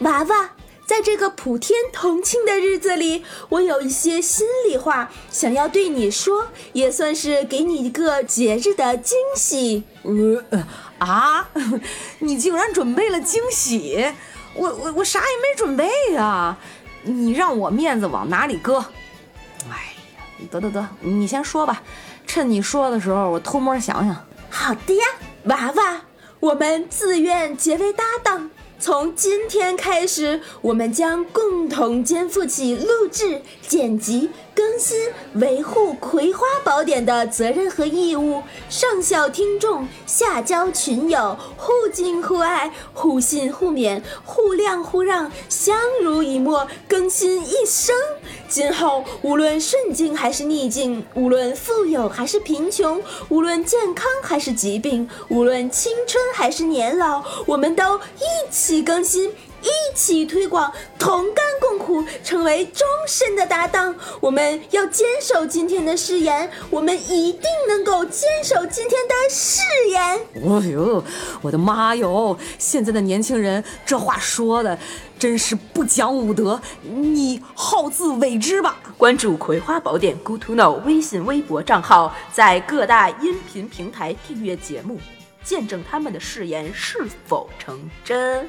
[0.00, 0.50] 娃娃，
[0.86, 9.84] 在这个普天同庆的日子里，我有一些心里话想要对你说，也算是给你一个节日的惊喜。
[10.02, 10.66] 呃
[10.98, 11.48] 啊，
[12.20, 14.12] 你竟然准备了惊喜？
[14.54, 16.56] 我我我啥也没准备呀！
[17.02, 18.84] 你让我面子往哪里搁？
[19.70, 19.94] 哎
[20.38, 21.82] 呀，得得得，你先说吧，
[22.26, 24.26] 趁你说的时候，我偷摸想想。
[24.50, 25.04] 好的呀，
[25.44, 26.02] 娃娃，
[26.40, 28.50] 我们自愿结为搭档。
[28.78, 38.42] 从今天开始，我们将共同肩负起录制、剪辑、更新、维护《葵花宝典》的责任和义务。
[38.68, 47.94] 上校听众，下交群友，互敬互爱，互信互勉，互谅互让，相濡以沫，更新一生。
[48.48, 59.32] 今后无论顺境还是逆境，无论富有还是贫穷，无论健康还是疾病，无论青春还是年老，我们都一起更新，
[59.64, 63.94] 一起推广，同甘共苦，成为终身的搭档。
[64.20, 70.00] 我们要坚守今天的誓言，我们一定能够坚守今天的誓言。
[70.34, 71.02] 哎呦，
[71.40, 72.36] 我的妈哟！
[72.58, 74.78] 现在的年轻人这话说的
[75.18, 78.76] 真是不讲武德，你好自为之吧。
[78.98, 84.98] 关注《葵花宝典》Good to Know 微信、微博账号，在各大音频平台订阅节目，
[85.42, 88.48] 见证他们的誓言是否成真。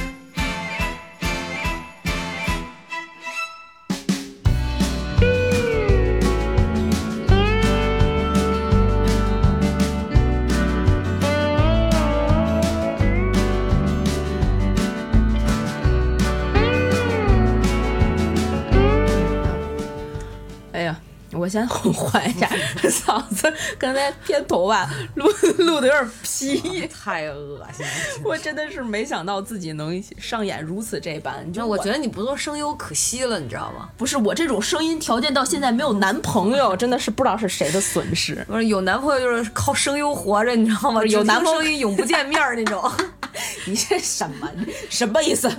[21.41, 22.47] 我先缓一下
[22.85, 27.91] 嗓子，刚才偏头吧录录的有点劈，太恶心了！
[28.23, 31.43] 我真的是没想到自己能上演如此这般。
[31.47, 33.89] 你知道，我觉得你不做声优可惜了，你知道吗？
[33.97, 38.45] 不是我这种声音条件到现在没有男朋友，真的是不知道是谁的损失。
[38.47, 41.03] 不是有男朋友就是靠声优活着，你知道吗？
[41.05, 42.79] 有男朋友永不见面那种。
[43.65, 44.47] 你这什么
[44.89, 45.49] 什么意思？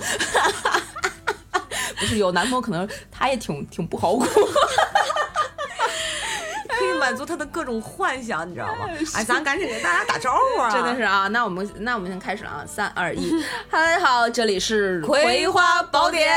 [1.99, 4.25] 不是有男朋友，可能他也挺挺不好过。
[7.03, 8.87] 满足他的各种幻想，你知道吗？
[9.13, 10.71] 哎，咱赶紧给大家打招呼啊！
[10.71, 16.33] 真的是啊，那我们那我们先开始啊，三二一， 嗨好，这里是《葵花宝典》，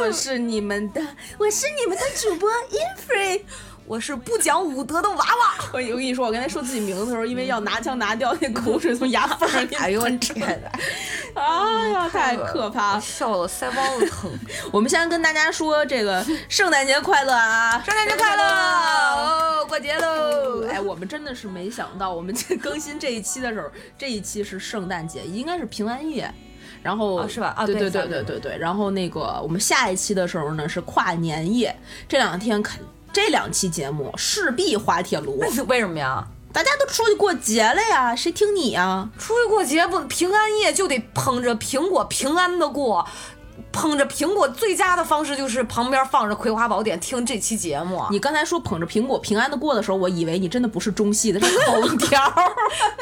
[0.00, 1.00] 我是你们的，
[1.38, 3.42] 我是你们的主播 Infree。
[3.88, 5.24] 我是不讲武德的娃娃。
[5.72, 10.70] 我 我跟你说，我刚才说自己名字的时候，因为要拿枪拿掉，那口水从牙缝儿里 哎呦我天哪！
[11.42, 14.30] 哎呀，太可怕了，笑得腮帮子疼。
[14.70, 17.82] 我们先跟大家说这个圣诞节快乐啊！
[17.82, 18.44] 圣诞节快乐！
[18.44, 20.66] 哦，过节喽！
[20.68, 26.30] 哎，我们真的是没想到，我们这更新这一期的时候，这一期是圣诞节，应该是平安夜。
[26.82, 28.56] 然后、啊是吧啊对对对对对对。
[28.58, 31.74] 然后那个我们下一期的时候呢是跨年夜，
[32.06, 32.80] 这两天肯
[33.12, 36.26] 这两期节目势必滑铁卢，为什么呀？
[36.52, 39.08] 大家都出去过节了呀，谁听你呀？
[39.18, 43.06] 出去过节不平安夜就得捧着苹果平安的过，
[43.78, 48.02] 捧着苹果最佳的方式就是旁边放着《葵花宝典》听这期节目。
[48.10, 52.20] 你刚才说捧着苹果平安的过的时候，我以为你真的不是中戏的，是口条。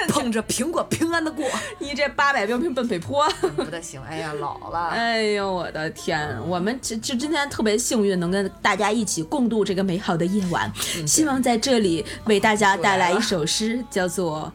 [0.09, 1.47] 捧着苹果平安的过，
[1.79, 3.27] 你这八百标兵奔北坡。
[3.57, 3.99] 不太行。
[4.03, 4.89] 哎呀，老了。
[4.89, 6.39] 哎呦我的天！
[6.47, 10.71] 我们这这今天特别幸运，能跟大家一起共度这个美好的夜晚。
[11.07, 14.53] 希望在这里为大家带来一首诗，叫做。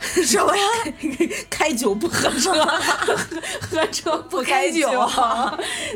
[0.00, 0.62] 什么呀？
[1.50, 2.52] 开酒不喝 车，
[3.60, 4.88] 喝车不开酒。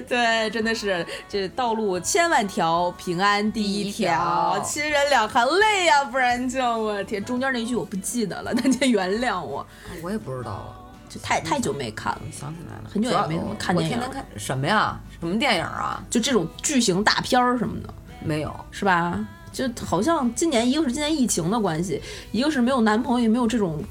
[0.09, 4.59] 对，真的是这道路千万条，平安第一条。
[4.65, 9.67] 亲人两行泪呀，不然就我天，中间那句我不记得了，大家原谅我。
[10.03, 10.77] 我也不知道了，
[11.09, 13.97] 就太太久没看了，想起来了，很久也没怎么看电影。
[13.97, 14.99] 我天天看什么呀？
[15.21, 16.03] 什么电影啊？
[16.11, 19.19] 就这种巨型大片儿什么的，没有，是吧？
[19.53, 23.83] 就好像今年一个是今年疫情的关系，一个是没有男朋友，也没有这种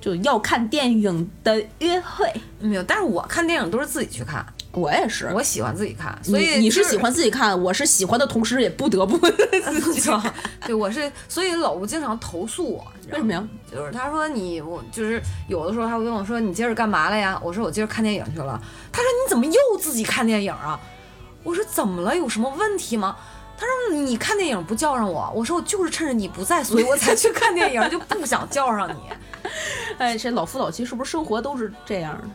[0.00, 2.32] 就要看电影的约会。
[2.60, 10.34] 没有，但是我看电影都是自己去看，我也是，我喜欢自己看，所以你是喜欢自己看，我是喜欢的同时也不得不自己看。
[10.66, 13.42] 对，我是，所以老吴经常投诉我，为什么呀？
[13.72, 17.40] 就是他说你我就是有的时候他会跟我说你今儿干嘛了呀？
[17.42, 18.60] 我说我今儿看电影去了。
[18.92, 20.78] 他说你怎么又自己看电影啊？
[21.42, 22.16] 我说怎么了？
[22.16, 23.16] 有什么问题吗？
[23.60, 29.00] 他说你看电影不叫上我，我说我就是趁着你不在，所以 我才去看电影，就不想叫上你。
[29.98, 32.28] 哎，这老夫老妻是不是生活都是这样的？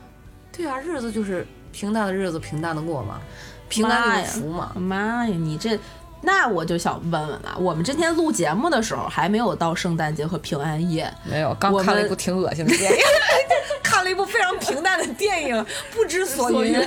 [0.55, 3.19] 对啊，日子就是平淡的日子，平淡的过嘛，
[3.67, 4.71] 平安有福嘛。
[4.75, 5.79] 妈呀，你这，
[6.21, 13.05] 那我就想问问了，我们今天录节目的时候还没有到圣诞节和平安夜，没有，刚看了一部挺恶心的电影，看
[14.05, 16.79] 了一部非常平淡的 电影，不知所云，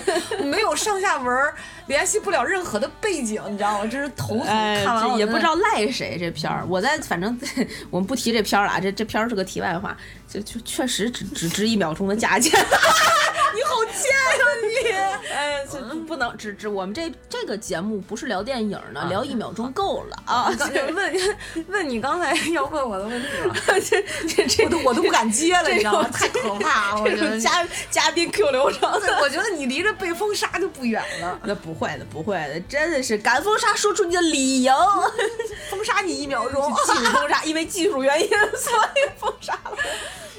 [0.45, 1.53] 没有上下文，
[1.87, 3.87] 联系不了任何的背景，你知道吗？
[3.87, 4.47] 真是头疼。
[4.47, 6.65] 哎，看完也不知道赖谁这片儿。
[6.67, 7.39] 我在反正
[7.91, 9.95] 我们不提这片儿了啊，这这片儿是个题外话，
[10.27, 12.53] 就就确实只只值一秒钟的价钱。
[13.55, 14.68] 你好贱呀、你！
[16.09, 20.51] 不能只只我们这这个节目不是聊电影呢，聊一秒钟够了啊。
[20.95, 21.15] 问
[21.69, 26.09] 问你刚才要问我的问题了， 这这这我都我都不敢接了，你知道吗？
[26.11, 27.39] 太可怕了，我觉得。
[27.39, 28.91] 嘉嘉宾 Q 流程。
[29.21, 34.75] 我觉得你离着被封杀就不远了，那不会的，不会的，真的是敢封杀，说出你的理由。
[35.69, 36.75] 封杀你一秒钟。
[36.87, 39.77] 技术封杀，因为技术原因，所以封杀了。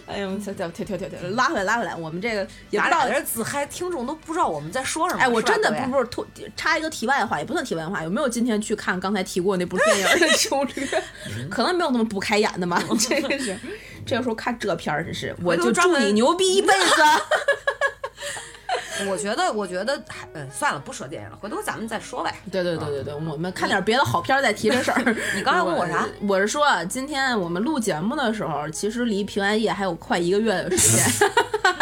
[0.09, 5.21] 哎呦，跳跳跳跳跳跳，拉回来拉回来，我们这个也不知道自嗨，听众都不知道我们在说什么。
[5.21, 6.25] 哎，我真的不不是突
[6.55, 8.03] 插一个题外话，也不算题外话。
[8.03, 10.83] 有没有今天去看刚才提过那部电影的兄弟？
[11.47, 12.81] 可能没有那么不开眼的嘛。
[12.99, 13.55] 这个是，
[14.03, 17.03] 这个时候看这片儿，真是我就祝你牛逼一辈子。
[19.09, 22.33] 我觉得，我觉得还，嗯，算了，不说电影了，回头咱们再说呗。
[22.51, 25.15] 对对对对对，我们看点别的好片儿再提这事儿。
[25.35, 26.07] 你刚才问我啥？
[26.27, 31.29] 我是说，今天我们录节目的时候，其实离平安夜还有快一个月的时间。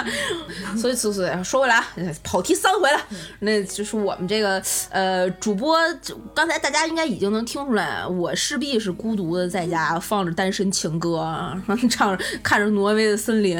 [0.78, 1.88] 所以，所以说回来啊，
[2.24, 3.00] 跑题三回了，
[3.40, 5.78] 那就是我们这个呃主播，
[6.34, 11.54] 刚才大家应该已经能听出来，我势必是孤独的在家放着单身情歌，
[11.90, 13.58] 唱着看着挪威的森林，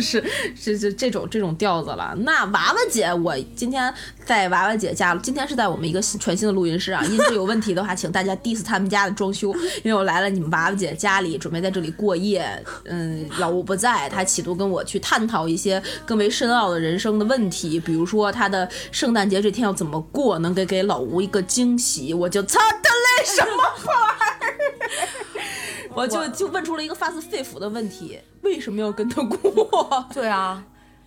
[0.00, 0.22] 是
[0.56, 2.14] 是是这种这种调子了。
[2.18, 3.94] 那那娃娃姐，我今天
[4.24, 9.54] 在娃娃姐家，今天是在我们一个新全新的录音室啊，音质有问题的话，请大家 diss 他们家的装修，
[9.84, 12.44] 因为我来了你们娃娃姐家里，准备在这里过夜。
[12.86, 22.12] 嗯，老吴不在，他企图跟我去探讨一些更为深奥的人生的问题，比如说他的圣诞节这天要怎么过，能给给老吴一个惊喜。
[22.12, 24.50] 我就操他嘞，什么玩意
[25.86, 25.94] 儿？
[25.94, 30.04] 我就就问出了一个发自肺腑的问题：为什么要跟他过？
[30.12, 30.60] 对啊，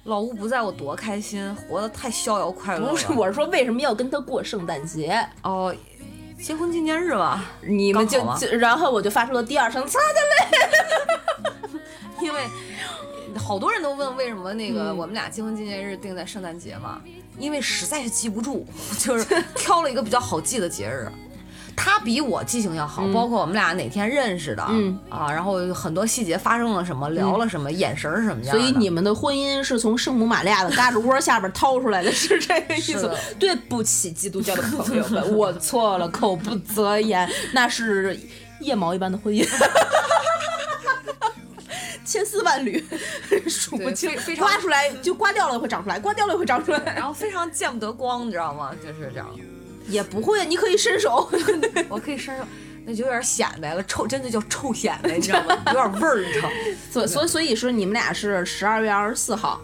[0.07, 2.91] 老吴不在我多开心，活得太逍遥快乐了。
[2.91, 5.21] 不是，我是说为什么要跟他过圣诞节？
[5.43, 5.75] 哦，
[6.41, 11.81] 结婚纪念日嘛，你们就就，然后我就发出了第二声操他嘞。
[12.23, 12.41] 因为
[13.37, 17.01] 好多人都问为什么那个嗯我们俩结婚纪念日定在圣诞节嘛，
[17.37, 18.65] 因为实在是记不住，
[18.97, 21.11] 就是挑了一个比较好记的节日。
[21.77, 28.59] 他比我记性要好，包括我们俩哪天认识的，嗯啊，然后很多细节发生了什么，聊了什么，眼神什么样的。
[28.59, 33.09] 所以你们的婚姻是从圣母玛利亚的嘎吱窝下边 掏出来的，是这个意思。
[33.39, 38.19] 对不起，基督教的朋友们， 我错了，口不择言，那是
[38.61, 39.47] 腋毛一般的婚姻。
[42.03, 42.83] 千丝万缕，
[43.47, 48.71] 数不清非非，常刮出来就刮掉了会长出来，刮掉了会长出来，然后非常见不得光，你知道吗？
[48.81, 49.27] 就是这样。
[49.87, 51.29] 也不会，你可以伸手。
[51.89, 52.43] 我可以伸手，
[52.85, 55.57] 那就有点显摆了，臭，真的叫臭显摆，你知道吗？
[55.67, 56.55] 有点味儿，你知道吗？
[56.91, 59.61] 所所以所以说你们俩是十二月二十四号，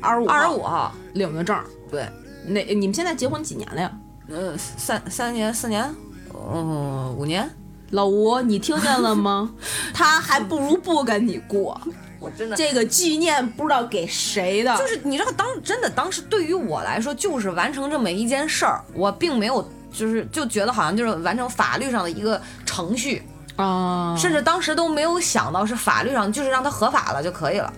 [0.00, 1.58] 二十五二十五号，领的证。
[1.90, 2.08] 对，
[2.46, 3.92] 那你们现在结婚几年了呀？
[4.28, 5.88] 呃，三三年四年，
[6.34, 7.48] 嗯，五年，
[7.90, 9.54] 老吴，你听见了吗？
[9.94, 11.80] 他还不如不跟你过。
[12.18, 23.22] 我真的这个纪念不知道给谁的，就是你知道当真的当时对于我来说，就是完成这么一件事儿，我并没有就是就觉得好像就是完成法律上的一个程序，
[23.56, 27.72] 啊，甚至当时都没有想到是法律上就是让它合法了就可以了，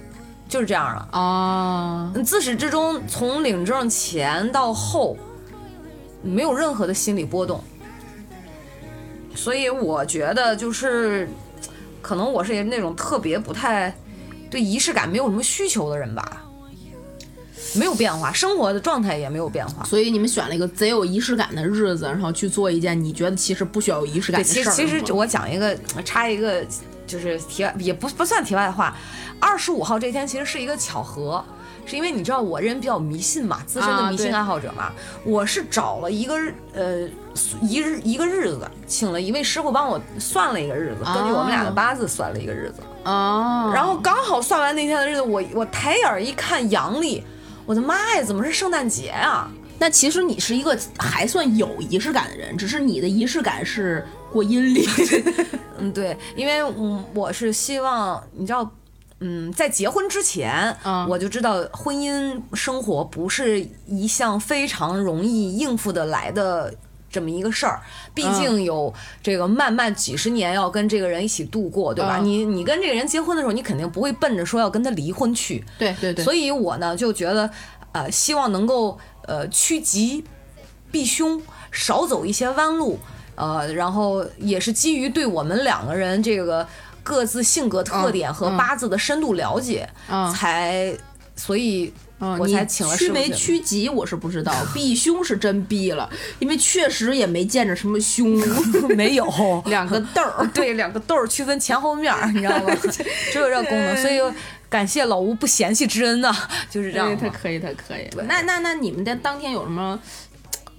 [0.48, 1.08] 就是这样了。
[1.12, 5.16] 啊，嗯自始至终，从领证前到后，
[6.22, 7.62] 没有任何的心理波动，
[9.34, 11.28] 所以我觉得就是，
[12.02, 13.94] 可能我是那种特别不太
[14.50, 16.44] 对仪式感没有什么需求的人吧，
[17.74, 19.84] 没有变化，生活的状态也没有变化。
[19.84, 24.72] 所以你们选了一个贼有仪式感的日子，然后去做一件你觉得其实不需要有仪式感的事儿。
[24.72, 26.64] 其实我讲一个插一个，
[27.06, 28.96] 就是题外也不不算题外话，
[29.38, 31.44] 二十五号这天其实是一个巧合。
[31.86, 34.92] 是因为你知道我人比较迷信嘛，资深的迷信爱好者嘛，
[35.24, 37.08] 我是找了一个日呃
[37.62, 42.97] 一日一个日子，请了一位师傅帮我算了一个日子，根据我们俩的啊八字算了一个日子，啊，
[43.74, 47.22] 然后刚好算完那天的日子，我我抬眼儿一看阳历，
[47.66, 49.50] 我的妈呀，怎么是圣诞节啊？
[49.78, 54.88] 那其实你是一个还算有仪式感的人，只是你的仪式感是过阴历。
[55.78, 58.68] 嗯，对，因为嗯，我是希望你知道，
[59.20, 66.74] 嗯，在结婚之前，嗯我就知道婚姻生活不是一项非常容易应付的来的。
[67.18, 67.80] 这么一个事儿，
[68.14, 72.18] 毕竟有这个漫漫几十年要跟这个人一起度过，对吧？
[72.20, 72.24] 嗯。
[72.24, 77.50] 你你跟这个人结婚的时候，你肯定不会奔着说要跟他离婚去，对对对，所以我呢就觉得，
[77.90, 78.96] 呃，希望能够
[79.26, 80.22] 呃趋吉
[80.92, 82.98] 避凶，少走一些弯路，
[83.34, 86.66] 呃，然后也是基于对我们两个人这个
[87.02, 88.56] 各自性格特点和嗯。
[88.56, 90.32] 八字的深度了解，嗯。
[90.32, 90.96] 才
[91.34, 96.08] 所以嗯，我才请了师傅你屈没去屈吉我是不知道，避凶是真避了，
[96.40, 98.36] 因为确实也没见着什么凶，
[98.96, 99.26] 没有
[99.66, 100.46] 两个豆儿。
[100.54, 102.74] 对两个豆儿区分前后面儿，你知道吗？
[103.30, 104.20] 只有这功能，所以
[104.68, 106.34] 感谢老吴不嫌弃之恩呐，
[106.68, 107.16] 就是这样。
[107.16, 108.24] 他可以，他可以对。
[108.24, 109.98] 那那那你们的当天有什么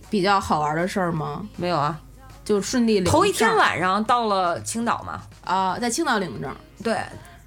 [0.09, 1.47] 比较好玩的事儿吗？
[1.55, 1.97] 没有啊，
[2.43, 6.53] 就顺利领头一天晚上到了青岛嘛，啊，在青岛领证。
[6.83, 6.97] 对，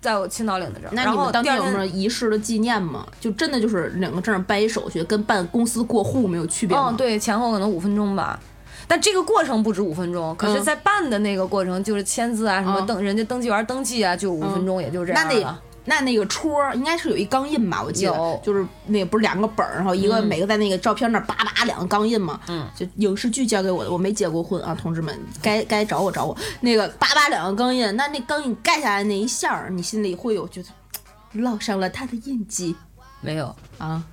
[0.02, 0.90] 在我青岛领的证。
[0.92, 3.06] 那然后你们当天有什么仪式的纪念吗？
[3.18, 6.88] 就真的就是领个证办一手续，跟办公司过户没有区别吗？
[6.90, 8.38] 嗯，对，前后可能五分钟吧。
[8.88, 15.32] 但这个过程不止五分钟，可是，嗯在办的那个过程，就是签字啊，什么嗯登人家登记员登记啊，就五分钟，也就这样了。
[15.32, 15.38] 那
[15.84, 17.82] 那那个戳儿应该是有一钢印吧？
[17.82, 22.40] 我记得就是那个不是两个本儿，然后一个嗯每个在那个照片那儿叭叭两个钢印嘛。
[22.48, 26.36] 嗯，就影视剧教给我的，我没结过婚啊，同志们，该该找我找我。
[26.60, 30.68] 那个叭叭两个钢印，那那钢印盖下来那一下儿，你心里会有觉得
[31.42, 32.76] 烙上了他的印记
[33.20, 34.04] 没有，啊？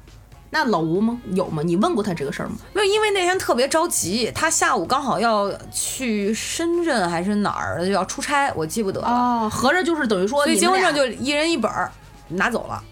[0.51, 1.20] 那老吴吗？
[1.34, 1.62] 有吗？
[1.63, 2.56] 你问过他这个事儿吗？
[2.74, 9.08] 没有，因为那天特别着急，他下午刚好要去深圳还是哪儿，就要出差，我记不得了。
[9.08, 11.91] 哦，合着就是等于说所以你结婚证就一人一本儿
[12.29, 12.84] 拿走了，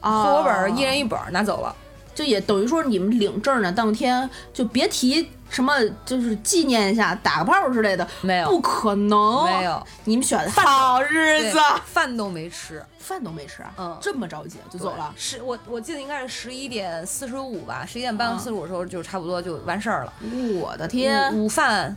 [0.00, 1.74] 户哦口本儿一人一本儿拿走了。
[2.14, 5.72] 就也等于说你们领证的当天就别提什么，
[6.04, 8.48] 就是纪念一下打个炮之类的，没有。
[8.48, 13.98] 不可能，没有，你们选的好日子，饭都没吃，饭都没吃啊，嗯。
[14.00, 20.12] 这么着急就走了，十我我记得应该是十一点四十五吧，十一点半嗯四十五的时候就差不多就完事儿了。
[20.60, 21.96] 我的天，午午饭，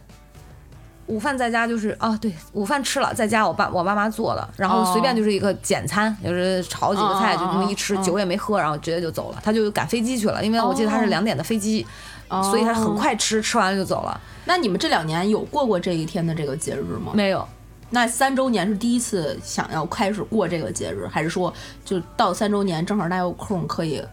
[1.08, 4.92] 午饭在家就是啊，对，午饭吃了，在家我爸我妈妈做的，然后哦。
[4.94, 8.04] 随便就是一个简餐，就是炒几个菜，哦就这么一吃，哦。
[8.04, 9.42] 酒也没喝，然后直接就走了。
[9.44, 11.08] 他就赶飞机去了，因为我记得他是哦。
[11.08, 11.86] 两点的飞机，
[12.30, 12.96] 哦所以他很。
[12.96, 14.20] 快吃，吃完了就走了。
[14.46, 17.12] 那你们这两年有过过这一天的这个节日吗？
[17.14, 17.48] 没有，
[17.92, 21.54] 那三周年是第一次想要开始过这个节日，还是说
[21.86, 24.04] 就到三周年正好大家有空可以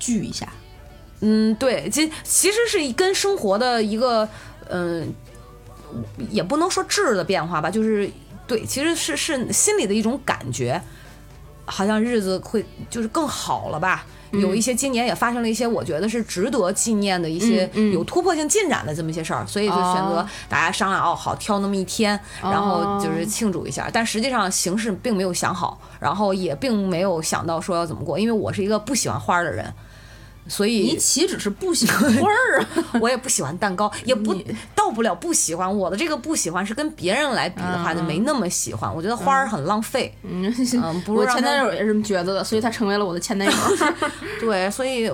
[0.00, 0.48] 聚一下？
[1.20, 4.28] 嗯，对，其其实是跟生活的一个，
[4.68, 5.14] 嗯、
[6.28, 8.10] 也不能说质的变化吧，就是
[8.48, 10.82] 对，其实是是心里的一种感觉，
[11.66, 14.04] 好像日子会就是更好了吧。
[14.32, 23.88] 有一些今年也发生了一些我觉得是值得纪念的一些有突破性进展的这么一些事儿，所以就选择哦大家商量哦，好挑那么一天，然后就是庆祝一下。
[23.92, 29.72] 但实际上形式并没有想好，然后也并没有想到说要怎么过，因为我是一个不喜欢花儿的人，
[30.50, 32.68] 所以你岂止是不喜欢 花儿啊？
[33.00, 34.34] 我也不喜欢蛋糕，也不
[34.74, 35.78] 到不了不喜欢。
[35.78, 38.92] 我的这个不喜欢是跟别人来比的话，就没那么喜欢。
[38.92, 40.52] 我觉得花儿很浪费，嗯，
[40.82, 43.54] 嗯，不是我前男友也是这么觉得的，所以他成为了我的前男友。
[44.40, 45.08] 对，所以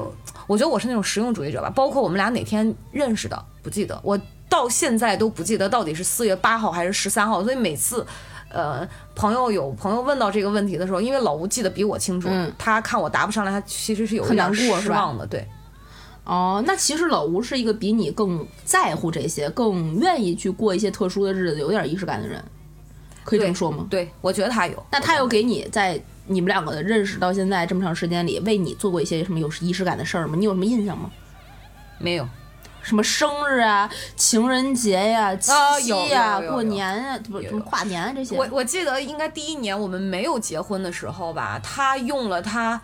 [0.47, 1.71] 我觉得我是那种实用主义者吧。
[1.71, 7.45] 包括我们俩哪天认识的，不记得，我到现在都不记得到底是四月八号还是十三号。
[7.45, 8.07] 所以每次。
[8.49, 15.47] 呃，朋友有朋友问到这个问题的时候，因为老吴记得比我清楚，嗯他看我答不上来，他其实是有一很点难过是吧失望的，对。
[16.25, 22.43] 哦，那其实老吴是一个比你更在乎这些，更愿意去过一些特殊的日子，有点仪式感的人，
[23.23, 23.87] 可以这么说吗？
[23.89, 24.87] 对，我觉得他有。
[24.91, 30.35] 那他有给你在你们两个的认识到现在这么长时间里，为你做过一些什么有仪式感的事儿吗？
[30.37, 31.09] 你有什么印象吗？
[31.99, 32.29] 没有？
[32.87, 35.51] 什么生日啊、情人节呀、七
[35.83, 38.37] 夕呀、过年啊，不有什么跨年啊这些。
[38.37, 42.81] 我我记得应该第一年我们没有结婚的时候吧，他用了他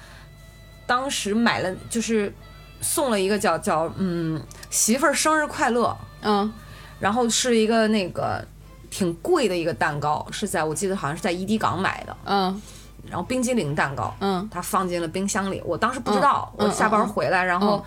[0.89, 2.35] 当时买了就是
[2.81, 6.53] 送了一个叫叫嗯媳妇儿生日快乐，嗯
[6.99, 8.45] 然后是一个那个
[8.91, 12.61] 挺贵的一个蛋糕，是在我记得好像是在怡迪港买的，嗯
[13.09, 17.85] 然后冰激凌蛋糕，嗯他放进了冰箱里，我当时不知道，嗯我下班回来，然后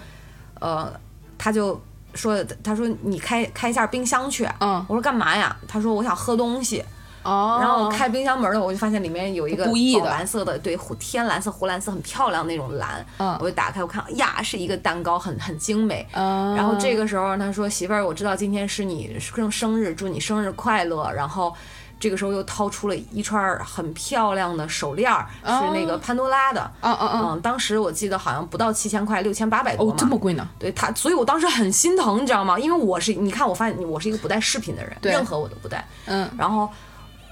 [0.62, 0.90] 呃
[1.38, 1.78] 他就。
[2.16, 4.48] 说，他说你开开一下冰箱去。
[4.60, 5.56] 嗯我说干嘛呀？
[5.68, 6.84] 他说我想喝东西。
[7.24, 13.04] 哦，然后我开冰箱门了，我就发现里面有一个故意的宝蓝色的，对，湖天蓝色、湖蓝色，很漂亮那种蓝。
[13.18, 16.08] 嗯我就打开，我看呀，是一个蛋糕，很很精美。
[16.12, 21.52] 嗯，然后这个时候他说：“媳妇儿，我知道今天是你生生日，祝你生日快乐。”然后
[22.00, 26.62] 这个时候又掏出了一串儿很漂亮的手链儿，是那个潘多拉的。
[26.82, 29.96] 啊啊啊，嗯，当时我记得好像不到七千块，六千八百多哦。
[29.98, 30.48] 这么贵呢？
[30.60, 32.60] 对他，所以我当时很心疼，你知道吗？
[32.60, 35.88] 因为我是，你看，我发现我是一个不带饰品的人，任何我都不带。
[36.06, 36.70] 嗯然后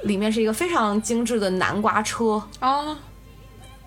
[0.03, 2.97] 里面是一个非常精致的南瓜车，啊，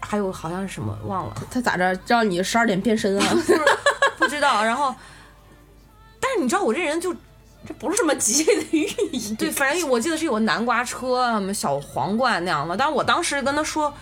[0.00, 3.26] 还有好像是什么忘了，他咋着让你十二点变身啊？
[4.18, 4.62] 不知道。
[4.64, 4.94] 然后，
[6.20, 7.14] 但是你知道我这人就
[7.66, 9.34] 这不是什么吉利的寓意。
[9.34, 12.76] 对，反正我记得是有个南瓜车、什么小皇冠那样的。
[12.76, 13.92] 但是我当时跟他说，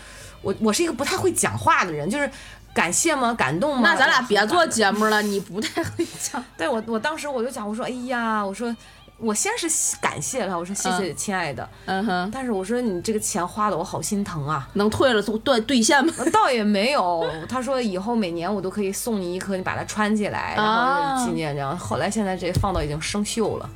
[0.42, 2.30] 我我是一个不太会讲话的人，就是
[2.74, 3.32] 感谢吗？
[3.34, 3.82] 感动吗？
[3.84, 6.44] 那咱俩别做节目了，你不太会讲。
[6.56, 8.74] 对我，我当时我就讲，我说，哎呀，我说，
[9.16, 9.68] 我先是
[10.00, 14.68] 感谢他，我说谢谢亲爱的，嗯哼，但是我说你这个钱花的我好心疼啊。
[14.74, 16.12] 能退了就兑兑现吗？
[16.32, 21.76] 倒也没有，他说以后每年我都可以送你一颗，你把它穿起来，然啊后纪念这样。
[21.78, 23.70] 后来现在这放到已经生锈了，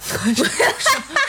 [0.00, 0.34] 生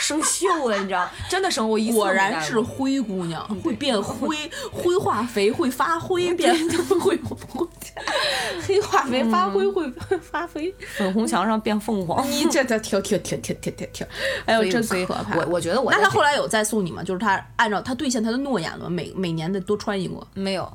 [0.00, 1.08] 生锈了，你知道？
[1.28, 4.36] 真的生我一次果然是灰姑娘，会变灰，
[4.72, 6.52] 灰化肥会发灰，变
[6.98, 7.68] 会会
[8.66, 9.88] 黑化肥发灰会
[10.20, 10.74] 发灰。
[10.96, 12.26] 粉红墙上变凤凰。
[12.28, 14.06] 你这这挺挺挺挺挺挺挺，
[14.46, 15.36] 哎呦，真可怕！
[15.36, 17.02] 我我觉得我那他后来有再送你吗？
[17.04, 20.14] 就是他按照他兑现他的诺言了吗，每每年的多穿一个。
[20.34, 20.70] 没有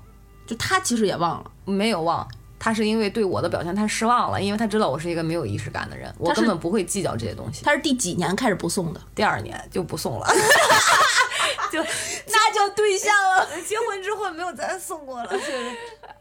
[0.45, 2.25] 就他其实也忘了，没有忘。
[2.59, 7.63] 他是因为对我的表现太失望了，因为他知道我是一个没有仪式感的人，我根本不会计较这些东西。
[7.63, 9.01] 他是第几年开始不送的？
[9.13, 10.27] 第二年就不送了，
[11.71, 13.47] 就那就对象了。
[13.65, 15.27] 结婚之后没有再送过了。
[15.29, 15.51] 就是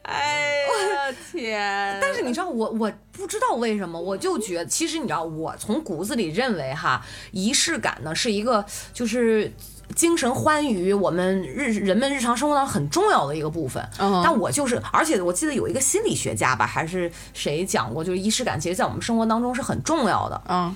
[0.02, 0.52] 哎
[0.92, 1.98] 呀天！
[2.00, 9.52] 但是你知道我我不知道为什么，我就觉得其实你知道，我从骨子里认为哈，仪式感呢是一个就是。
[9.94, 13.82] 精神欢愉，我们日人们日常生活当中很重要的一个部分。
[13.98, 20.42] 嗯但我就是，而且我记得有一个心理学家吧，还是谁讲过，就是仪式感其实在我们生活当中是很重要的。
[20.48, 20.74] 嗯，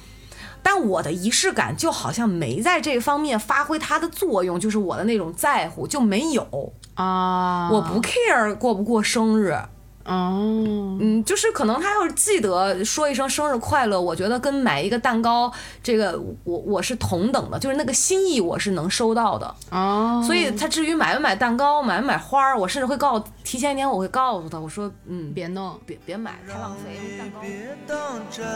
[0.62, 6.72] 但我的仪式感就好像没在这方面发挥它的作用，就是我的那种在乎就没有。
[6.94, 9.56] 啊，我不 care 过不过生日，
[10.04, 15.52] 哦，嗯，就是可能他要是记得说一声生日快乐，我觉得跟买一个蛋糕，
[15.82, 19.54] 这个我我是同等的，就是那个心意我是能收到的。
[19.70, 27.40] 哦，所以他至于买不买蛋糕，买不买花儿，我甚至会告提前一天我会告诉他，我说嗯，别别弄，别别买，太浪费蛋糕。
[27.40, 27.98] 别当
[28.30, 28.46] 真，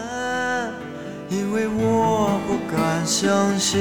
[1.29, 3.79] 因为我不敢相信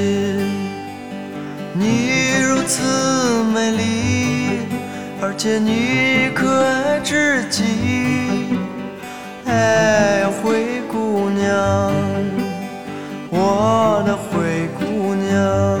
[1.74, 2.10] 你
[2.42, 3.82] 如此美丽，
[5.26, 8.58] 而且你可爱至极。
[9.46, 11.90] 哎，灰姑娘，
[13.30, 15.80] 我的灰姑娘。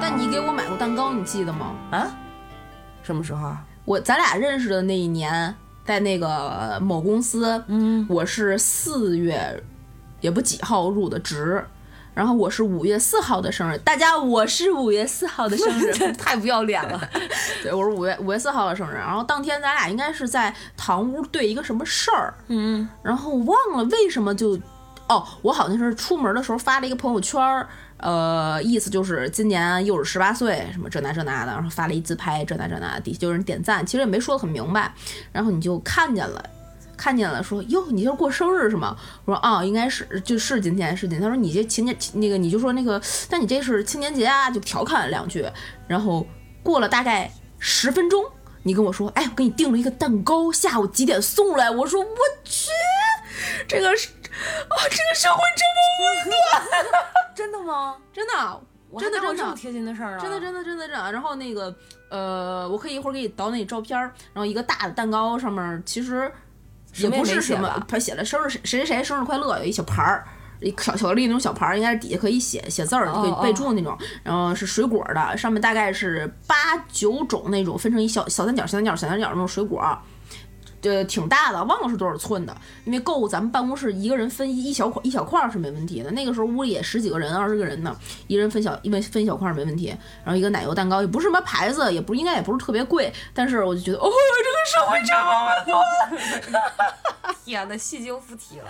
[0.00, 1.74] 但你给我买过蛋糕，你记得吗？
[1.90, 2.06] 啊？
[3.02, 3.64] 什么时候啊？
[3.84, 5.52] 我咱俩认识的那一年，
[5.84, 9.60] 在那个某公司，嗯，我是四月
[10.20, 11.66] 也不几号入的职，
[12.14, 13.76] 然后我是五月四号的生日。
[13.78, 17.00] 大家，我是五月四号的生日， 太不要脸了。
[17.62, 18.94] 对，我是五月五月四号的生日。
[18.94, 24.58] 然后当天咱俩应该是在堂屋对一个什么事儿，嗯，然后忘了为什么就，
[25.08, 34.94] 哦，我好像是出门的时候发了一个朋友圈儿，呃，意思就是今年又是十八岁，什么这那这那的，然后发了一自拍，这那这那的，底下就有人点赞，其实也没说的很明白，
[35.32, 36.44] 然后你就看见了。
[36.96, 38.96] 看见了，说哟，你这是过生日是吗？
[39.24, 41.22] 我说啊，应该是，就是今天是今天。
[41.22, 45.46] 他说你这青年那个，你就说那个，但你这是青年节啊，就调侃了两句。
[45.86, 46.26] 然后
[46.62, 48.24] 过了大概十分钟，
[48.62, 51.70] 你跟我说，哎，我给你订了一个蛋糕，下午几点送来？
[51.70, 52.06] 我说我
[52.44, 52.70] 去，
[53.66, 56.94] 这个是啊，这个社会这么温暖，
[57.34, 57.96] 真的吗？
[58.12, 58.60] 真的，
[58.98, 59.54] 真的真的。
[59.54, 60.18] 贴心的事儿啊！
[60.20, 61.12] 真的，真的，真的，真的。
[61.12, 61.74] 然后那个，
[62.10, 64.12] 呃，我可以一会儿给你导那照片儿。
[64.32, 66.30] 然后一个大的蛋糕上面其实
[66.96, 70.26] 也不是什么他写了生日谁谁谁生日快乐，有一小牌儿，
[70.60, 73.96] 一小巧克力那种小牌儿，应该是底下可以写写字儿，哦可以备注那种。
[74.22, 76.54] 然后是水果的，上面大概是八
[76.90, 79.98] 九种那种，分成一小小三角、小三角、小三角那种水果。
[80.84, 86.10] 呃，挺大的，忘了是多少寸的，因为够咱们办公室一个人分一一小块一小块儿是没问题的。
[86.12, 89.88] 那个时候屋里也十几个人、二十个人呢，一人分小一分分一小块儿没问题。
[90.24, 97.34] 然后一个奶油蛋糕也不是什么牌子，也不应该也不是特别贵，但是我就觉得，哦，这个社会这么温暖。
[97.44, 98.64] 天呐，戏精附体了。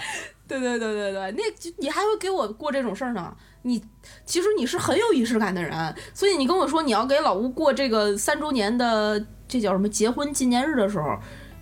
[0.46, 1.42] 对对对对对，那
[1.79, 3.35] 你还会给我过这种事儿呢？
[3.62, 3.83] 你
[4.27, 11.16] 其实你是很有仪式感的人，所以你跟我说你要给老吴过这个三周年的这叫什么结婚纪念日的时候，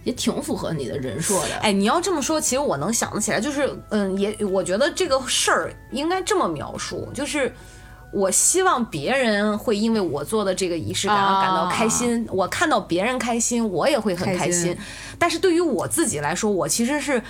[0.04, 1.56] 也挺符合你的人设的。
[1.62, 7.52] 哎，你要这么说，其实我能想得起来，就是嗯，也我觉得这个事儿应该这么描述，就是
[8.12, 14.68] 我希望别人会因为我做的这个仪式感而感到开心，我看到别人开心，我也会很开心。
[14.68, 14.78] 开心
[15.18, 17.22] 但是对于我自己来说，我其实是。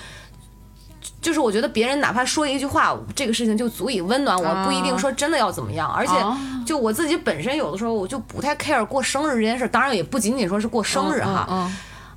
[1.21, 5.89] 就是我觉得别人哪怕说一句话，这个事情就足以温暖我，不一定说真的要怎么样。
[5.89, 11.71] 而且啊就我自己本身有的时候我就不太 care 过生日这件事，当然也不仅仅说是过生日哈，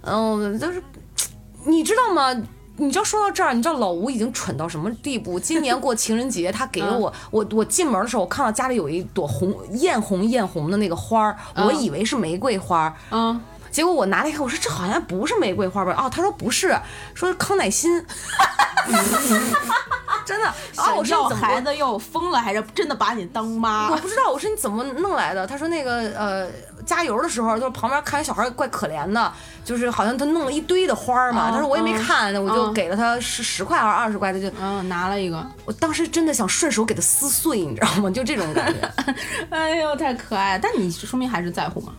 [0.07, 0.83] 嗯就是
[1.65, 2.33] 你知道吗？
[2.79, 5.41] 你知道说到这儿，你知道老吴已经蠢到什么地步？
[5.41, 13.41] 今年过情人节，他给了我，我我进门的时候，我看到家里有一朵红艳红艳红的那个花儿，我以为是玫瑰花儿，嗯，
[13.71, 15.95] 结果我拿来一看，我说这好像不是玫瑰花吧？
[15.99, 16.79] 哦，他说不是，
[17.15, 18.05] 说是康乃馨，
[20.27, 20.47] 真的。
[20.77, 23.97] 啊，我说要孩子要疯了，还是真的把你当妈我？
[23.97, 25.47] 不知道，我说你怎么弄来的？
[25.47, 26.47] 他说那个呃，
[26.87, 29.33] 加油的时候，就是旁边看小孩怪可怜的，
[29.65, 31.51] 就是好像他弄了一堆的花儿嘛。
[31.51, 38.09] 嗯他说我也没嗯看，我就嗯给了他十十块还是二十块，他就嗯，拿了一个，我当时真的想顺手给他撕碎，你知道吗？
[38.11, 38.89] 就这种感觉。
[39.51, 40.61] 哎呦，太可爱了！
[40.63, 41.93] 但你说明还是在乎嘛。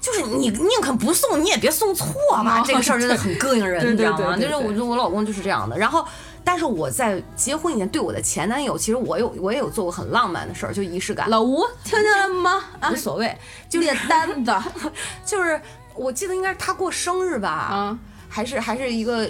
[0.00, 2.06] 就是你宁肯不送，你也别送错
[2.44, 2.60] 吧。
[2.60, 4.36] 哦这个事儿真的很膈应人，你知道吗？
[4.36, 5.76] 就是我我老公就是这样的。
[5.76, 6.06] 然后，
[6.44, 12.64] 但是我在结婚以前对我的前男友，其实我有我也有做过很浪漫的事儿，就仪式感，老吴，听见了吗？
[12.80, 12.90] 啊。
[12.90, 13.36] 无，所谓。
[13.68, 14.52] 就是列单子。
[15.24, 15.60] 就是
[15.94, 17.98] 我记得应该是他过生日吧，啊，
[18.28, 19.28] 还是还是一个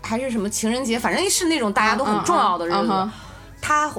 [0.00, 3.10] 还是什么情人节，反正是那种大家都很重要的日子。
[3.60, 3.90] 他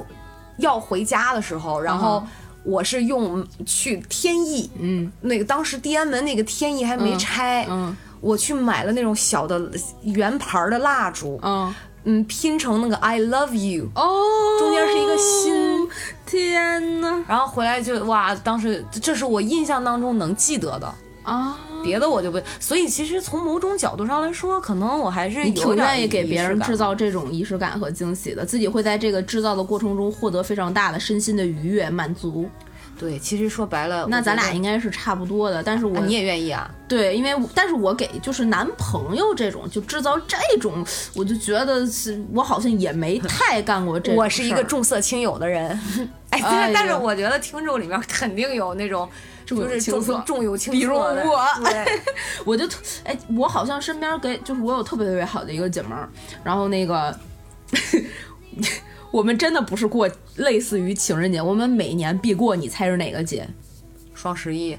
[0.56, 2.28] 要回家的时候，然后嗯
[2.62, 5.12] 我是用去天意，嗯。
[5.20, 7.96] 那个当时地安门那个天意还没拆，嗯。
[8.22, 9.58] 我去买了那种小的
[10.02, 14.24] 圆盘儿的蜡烛，嗯，嗯，拼成那个 I love you，哦，
[14.58, 15.88] 中间是一个心，
[16.26, 20.94] 天呐然后回来就哇，当时这是我印象当中能记得的。
[21.22, 21.58] 啊！
[21.84, 32.48] 别的我就不，所以其实从某种角度上来说，可能我还是你挺愿意给别人制造这种仪式感和惊喜的，自己会在这个制造的过程中获得非常大的身心的愉悦满足。
[33.00, 36.70] 对，其实说白了，那咱俩应该是差不多的，但是我、你也愿意啊？
[36.86, 40.84] 对，因为但是我给就是男朋友这种就制造这种，
[41.14, 44.16] 我就觉得是我好像也没 太干过这种。
[44.16, 45.68] 我是一个重色轻友的人，
[46.28, 49.08] 哎，哎但是我觉得听众里面肯定有那种
[49.46, 51.08] 就是重重色重有轻比如我，
[52.44, 56.06] 我就特哎，我好像身边给就是我有特别特别好的一个姐们儿，
[56.44, 57.18] 然后那个
[59.10, 63.48] 我们真的不是过类似于情人节，我们每年必过，你猜是哪个节？
[64.14, 64.76] 双十一，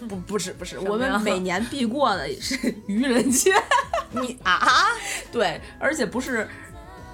[0.08, 3.54] 不不是不是，我们每年必过的是愚人节。
[4.10, 4.88] 你啊，
[5.30, 6.48] 对，而且不是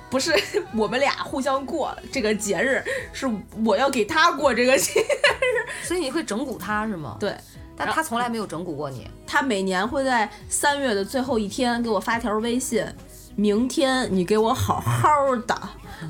[0.08, 0.32] 不是
[0.74, 3.30] 我们俩互相过这个节日，是
[3.64, 5.86] 我要给他过这个节日。
[5.86, 7.36] 所以你会整蛊他是吗？，对
[7.76, 9.06] 但他从来没有整蛊过你。
[9.26, 12.82] 他每年会在三月的最后一天给我发条微信，
[13.36, 15.56] 明天你给我好好的，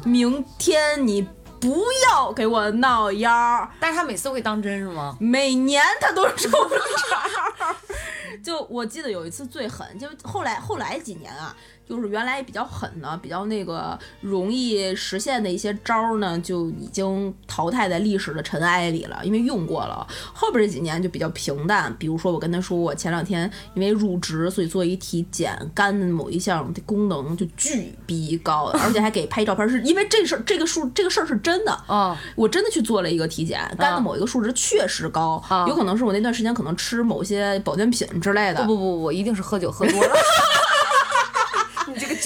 [0.05, 1.21] 明天你
[1.61, 3.69] 不要给我闹腰。
[3.81, 5.17] 但是他每次都会当真是吗？
[5.21, 7.77] 每年他都出招儿，
[8.45, 11.55] 就我记得有一次最狠，就后来后来几年啊，
[11.89, 20.07] 就是原来比较狠的、比较那个容易实现的一些招儿呢，就已经淘汰在历史的尘埃里了，因为用过了。
[20.35, 31.85] 后边这几年就比较平淡，比如说我跟他说，我前两天因为入职，所以做一体检，肝的某一项的功能就巨逼高，而且还给拍照片，是因为这事儿这个数这个事儿是真的。
[31.87, 38.65] 哦，我真的去做了一个体检，肝的某一个数值确实高，啊有可能是我那段时间可能吃某些保健品之类的。
[38.65, 40.15] 不不不，我一定是喝酒喝多了。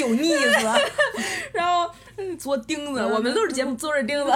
[0.09, 0.81] 你这个酒腻子，
[1.53, 4.33] 然后嗯做钉子，我们录着节目做着钉子，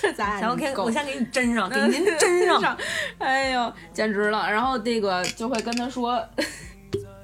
[0.00, 2.76] 这 咱俩然后给够我先给你针上，给您 针上。
[3.18, 4.50] 哎呦，简直了！
[4.50, 6.12] 然后那个就会跟他说，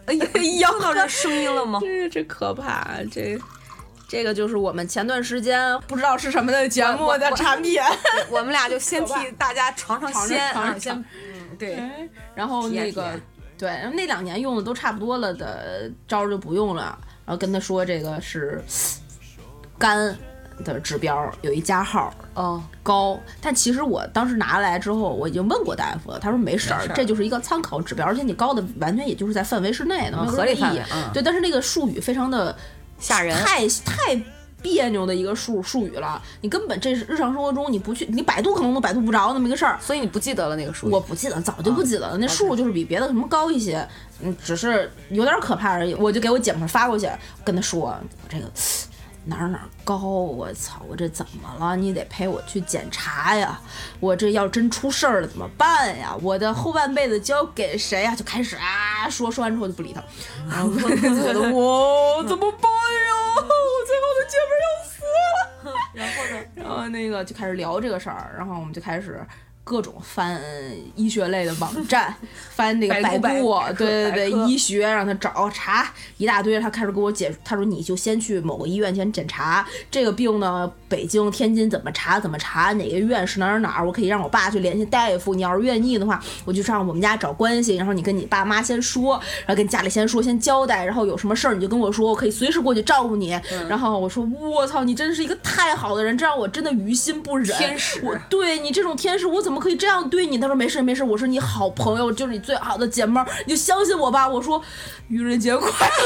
[0.06, 0.26] 哎呀，
[0.60, 1.78] 咬到这声音了吗？
[1.82, 3.38] 这这可怕，这
[4.08, 7.80] 这个就是我们前段时间不知道是什么的节目的产品。
[8.30, 11.78] 我们俩就先替大家尝尝鲜，尝尝啊先，嗯，对，
[12.34, 13.18] 然后那个
[13.56, 18.62] 对，那两年用的都差不多了的招儿就不用了，然后跟他说这个是
[19.78, 20.16] 肝
[20.64, 32.56] 的指标有一加号哦，高，但其实我当时拿来之后，我已经问过大夫了，他说没事儿这就是一个参考指标，而且你高的完全也就是在范围之内的，合理范围嗯对，但是那个术语非常的
[32.98, 34.20] 吓人太太。
[34.64, 39.78] 别扭的一个术术语了，你根本这是日常生活中你不去，你百度可能都百度不着那么一个事儿。
[39.78, 40.88] 所以你不记得了那个数？
[40.88, 42.16] 我不记得，早就不记得了。
[42.16, 43.86] 那数就是比别的什么高一些，
[44.22, 45.92] 嗯，只是有点可怕而已。
[45.94, 47.06] 我就给我姐们发过去，
[47.44, 47.94] 跟她说我
[48.26, 48.50] 这个
[49.26, 51.74] 哪儿哪儿高，我操，我这怎么了？
[51.76, 53.60] 你得陪我去检查呀！
[54.00, 56.14] 我这要真出事儿了怎么办呀？
[56.22, 58.14] 我的后半辈子交给谁呀？
[58.14, 60.02] 就开始啊说，说完之后就不理他，
[60.50, 63.10] 然后我就觉得 我怎么办呀？
[63.36, 65.74] 我最后的姐们儿要死了。
[65.94, 66.44] 然后呢？
[66.54, 69.24] 然后那个就开始聊这个事儿，然后我们就开始
[69.64, 70.38] 各种翻
[70.94, 72.14] 医学类的网站，
[72.54, 73.24] 翻那个百度
[73.78, 89.14] 对对对，医学让他找查一大堆，他开始给我解，他说你就先去某个医院先检查这个病呢，北京、天津怎么查怎么查，哪个医院是哪儿哪儿，我可以让我爸去联系大夫，你要是愿意的话，我就上我们家找关系，然后你跟你爸妈先说，
[89.46, 93.32] 然后跟家里先说，先交代，然后有什么事儿你就跟我说，我可以随时过去照顾你。
[93.50, 97.56] 嗯然后我说我操，你真是一个太好的人，这让我真的于心不忍。
[97.56, 100.38] 天使我对你这种天使，我怎么可以这样对你？
[100.38, 104.28] 他说没事没事，我是你好朋友，就是你最好的姐妹儿，你就相信我吧。
[104.28, 104.62] 我说
[105.08, 105.94] 愚人节快乐。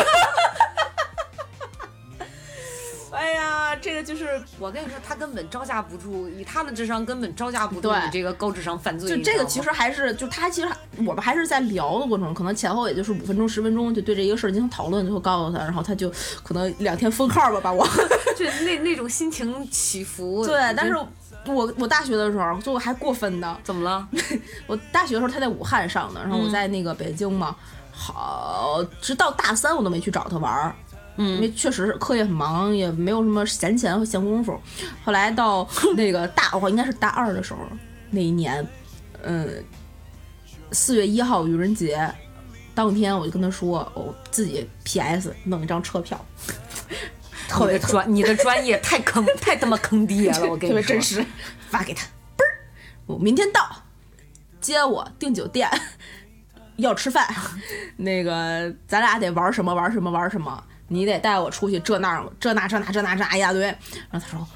[3.10, 9.10] 哎呀，这个就是我跟你说，他根本招架不住，以他的智商根本招架不住你这个高智商犯罪。
[9.10, 16.08] 就这个其实还是就他其实我们还是在聊的过程中，可能前后也就是五分钟十分钟，就对这一个事儿进行讨论，最后告诉他，然后他就
[16.44, 17.84] 可能两天封号吧，把我。
[18.38, 20.46] 就那那种心情起伏。
[20.46, 21.08] 对，但是就
[21.46, 24.08] 我我大学的时候做过还过分的，怎么了？
[24.66, 27.56] 我大学的时候他在武汉上的，然后我在那个北京嘛，
[27.90, 30.74] 好直到大三我都没去找他玩儿。
[31.20, 34.56] 嗯因为确实是课业很忙，也没有什么闲钱和闲工夫。
[35.04, 37.60] 后来到 那个大，我应该是大二的时候，
[38.10, 38.64] 那一年，
[39.22, 39.64] 嗯，
[40.70, 42.08] 四月一号愚人节
[42.72, 46.24] 当天，我就跟他说，我自己 PS 弄一张车票，
[47.48, 51.24] 特别专你的专业太坑 太他妈坑爹了，我跟你说，特别真实，
[51.68, 52.04] 发给他，
[52.36, 52.54] 嘣儿，
[53.06, 53.82] 我明天到，
[54.60, 55.68] 接我订酒店，
[56.76, 57.26] 要吃饭，
[57.96, 63.62] 那个咱俩得玩什么玩什么玩什么，你得带我出去这那这那这那这那这那一大堆。
[63.62, 63.76] 然
[64.12, 64.46] 后他说：“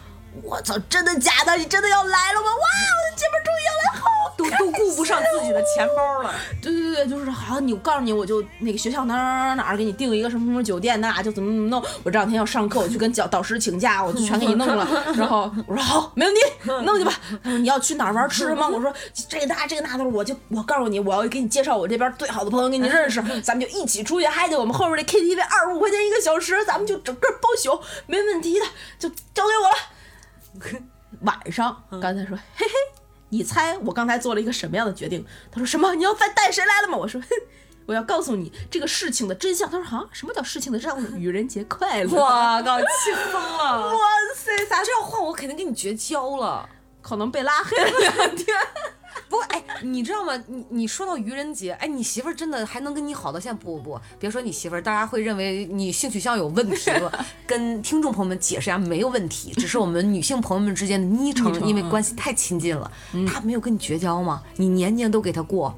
[0.43, 1.57] 我操，真的假的？
[1.57, 2.47] 你真的要来了吗？
[2.47, 6.35] 哇，我的姐们儿终于要来，好都都顾不上自己的钱包了。
[6.61, 11.83] 对对对，就是好，你我告诉你，我就那个学校哪儿哪儿哪儿给你订一个什么什么酒店，咱俩就怎么怎么弄。
[12.03, 14.87] 我这两天要上课，我去跟教导师请假，我就全给你弄了。
[15.17, 16.41] 然后我说好，没问题，
[16.85, 17.13] 弄去吧。
[17.43, 18.69] 他说你要去哪儿玩吃什么？
[18.69, 18.93] 我说
[19.29, 28.67] 这个那这个那的，我就我告诉你，我要给你介绍我这边最好的朋友给你认识， 咱们就一起出去，嗨去我们后边那 KTV 二十五块钱一个小时，咱们就整个包宿，没问题的，
[28.99, 30.83] 就交给我了。
[31.23, 33.02] 晚上刚才说嘿嘿。
[33.33, 35.25] 你猜我刚才做了一个什么样的决定？
[35.51, 35.95] 他说什么？
[35.95, 36.99] 你要再带谁来了吗？
[36.99, 37.29] 我说，哼，
[37.87, 39.69] 我要告诉你这个事情的真相。
[39.71, 41.19] 他说啊，什么叫事情的真相？
[41.19, 42.11] 愚人节快乐！
[42.15, 42.29] 我
[42.63, 43.89] 靠，气疯了！
[43.89, 43.99] 哇
[44.37, 46.69] 塞，咋这样换我肯定跟你绝交了。
[47.01, 48.47] 可能被拉黑了两天。
[49.29, 50.33] 不过哎，你知道吗？
[50.47, 53.59] 你你说到愚人节，哎，你媳妇儿真的还能跟你好到现在？
[53.59, 57.27] 不不不，别说你媳妇儿，大家会认为你性取向有问题了。
[57.47, 62.91] 跟听众朋友们解释一下，没有问题，只是我们女性朋友们之间的昵称，因为关系太亲近了。
[63.27, 64.43] 他没有跟你绝交吗？
[64.57, 65.75] 你年年都给他过，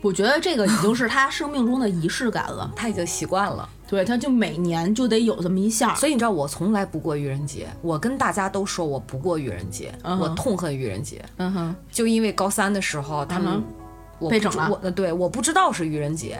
[0.00, 2.70] 我觉得这个已经是他生命中的仪式感了。
[2.76, 3.68] 他已经习惯了。
[3.86, 5.94] 对，他就每年就得有这么一下。
[5.94, 7.68] 所以你知道，我从来不过愚人节。
[7.82, 11.24] 我跟大家都说我不过愚人节，我痛恨愚人节。
[11.36, 13.62] 嗯哼，就因为高三的时候，他们、
[14.18, 16.38] 我被整了我呃对，我不知道是愚人节。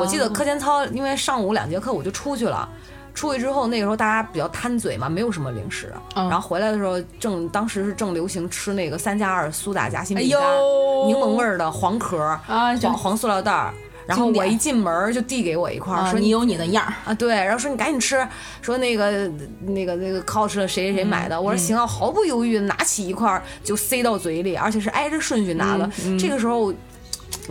[0.00, 2.68] 我记得哦课间操，因为上午两节课我就出去了。
[3.14, 5.92] 出去之后，那个时候大家比较贪嘴嘛，没有什么零食。
[6.14, 13.74] 嗯然后回来的时候，正当时是正流行吃那个三加二苏打夹心哎饼干，呦，柠檬味儿的黄壳儿，啊，黄黄塑料袋儿。
[14.08, 16.94] 然后我一进门就递给我一块儿，说啊你有你的样儿。
[17.04, 18.26] 啊，对，然后说你赶紧吃，
[18.62, 25.86] 说那个那个那个 coach 谁谁谁买的，我说行啊，毫不犹豫地拿起一块儿就塞到嘴里，而且是挨着顺序拿的。
[26.18, 26.72] 这个时候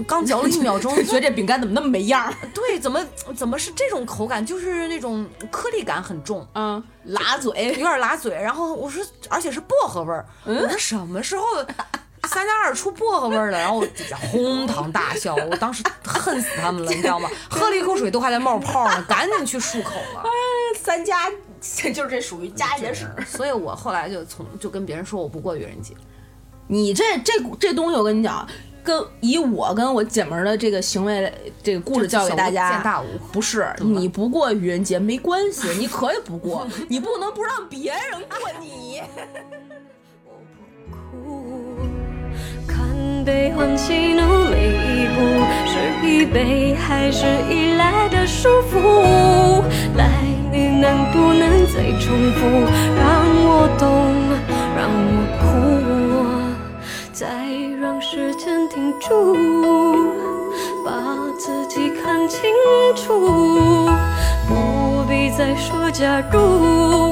[0.08, 2.34] 刚嚼了一秒钟， 觉得这饼干怎么那么没样儿？
[2.56, 3.00] 对，怎么
[3.36, 4.44] 怎么是这种口感？
[4.44, 7.76] 就是那种颗粒感很重，嗯，辣嘴有。
[7.76, 8.34] 点辣嘴。
[8.34, 11.44] 然后我说，而且是薄荷味儿，我说什么时候？
[12.28, 17.30] 三加二出薄荷味儿了，然后我底下哄堂大笑，我当时恨死他们了，你知道吗？
[17.50, 20.24] 喝了一口水都还在冒泡呢，赶紧去漱口了。
[20.80, 23.08] 三加， 就是这属于加野史。
[23.26, 25.94] 所以我后来就从就跟别人说我不过愚人节。
[26.68, 28.46] 你这这这东西，我跟你讲，
[28.84, 39.02] 跟以我跟我姐们儿的这个行为，这个故事教给大家，见大巫不是你不过愚人节没关系，你可以不过，你不能不让别人过你。
[43.28, 45.20] 悲欢喜怒每一步，
[45.68, 49.62] 是疲惫还是依赖的束缚？
[49.98, 50.08] 来，
[50.50, 52.48] 你能不能再重复，
[52.96, 53.06] 让
[53.44, 54.16] 我懂，
[54.78, 55.46] 让我哭，
[57.12, 57.28] 再
[57.82, 59.36] 让时间停住，
[60.86, 60.90] 把
[61.38, 62.40] 自己看清
[62.96, 63.90] 楚，
[64.48, 67.12] 不必再说假如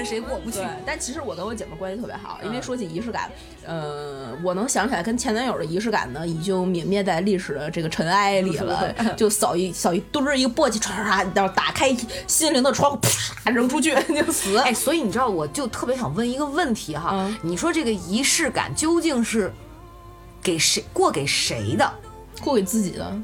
[0.00, 3.30] 跟谁过不去。，但其实我跟我姐妹关系特别好，因为说起仪式感，
[3.66, 8.94] 呃，我能想起来跟前男友的仪式感呢，已经泯灭在历史的这个尘埃里了。
[9.14, 11.94] 就扫一扫一堆儿一个簸箕，唰唰唰，然后打开
[12.26, 12.98] 心灵的窗户，
[13.44, 14.56] 啪扔出去 就死。
[14.56, 19.52] 哎，所以你知道，我就特别想问一个问题哈，嗯你说这个仪式感究竟是
[20.42, 21.92] 给谁过给谁的？
[22.40, 23.14] 过给自己的，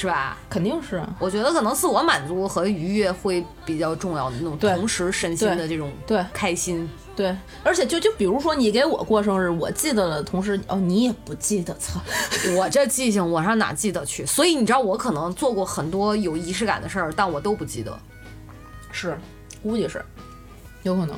[0.00, 0.38] 是吧？
[0.48, 1.02] 肯定是。
[1.18, 6.88] 我觉得可能自我满足和愉悦会比较重要的那种对同时身心的这种对开心。
[7.16, 12.00] 对，而且就就比如说你给我过生日，我记得了，同时哦你也不记得，操，
[12.56, 14.24] 我这记性我上哪记得去？
[14.24, 17.98] 所以你知道我可能做过很多有仪式感的事儿，但我都不记得。
[18.92, 19.18] 是，
[19.64, 20.00] 估计是，
[20.84, 21.16] 有可能，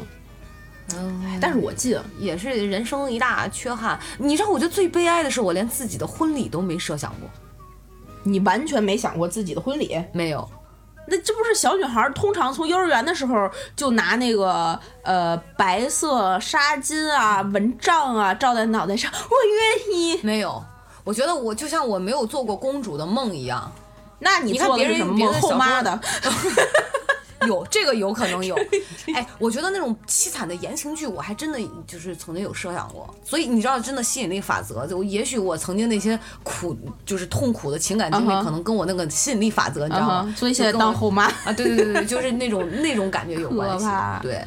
[0.97, 4.01] 嗯，但是我记得，也是人生一大缺憾。
[4.17, 7.29] 你知道，我觉得最悲哀的是，我连自己的婚礼都没设想过，
[8.23, 10.49] 你完全没想过自己的婚礼，没有。
[11.07, 19.37] 那这不是小女孩儿通常从幼儿园的时候就拿那个呃白色纱巾啊、蚊帐啊罩在脑袋上，我
[19.91, 20.21] 愿意。
[20.23, 20.63] 没有，
[21.03, 23.73] 我觉得我就像我没有做过公主的梦一样。
[24.21, 26.01] 那你你看别人做的是什么后妈的，
[27.47, 28.55] 有这个有可能有，
[29.15, 33.13] 哎，我觉得那种凄惨的言情剧，我还真的就是曾经有设想过。
[33.25, 36.77] 所以你知道，真的吸引力法则，就也许我曾经那些苦，
[37.07, 40.35] 就是痛苦的情感经历可能跟我那个吸引力法则，你知道吗？
[40.37, 41.25] 所以现在当后妈。
[41.45, 43.87] 啊，对对对对，就是那种那种感觉有关系，
[44.23, 44.45] 对。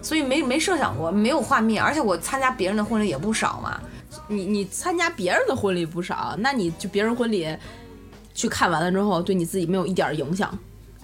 [0.00, 3.80] 所以没没设想过，没有画面，而且我参加别人的婚礼也不少嘛。
[4.28, 7.48] 你你参加别人的婚礼不少，那你就别人婚礼
[8.34, 10.56] 去看完了之后，对你自己没有一点儿影响，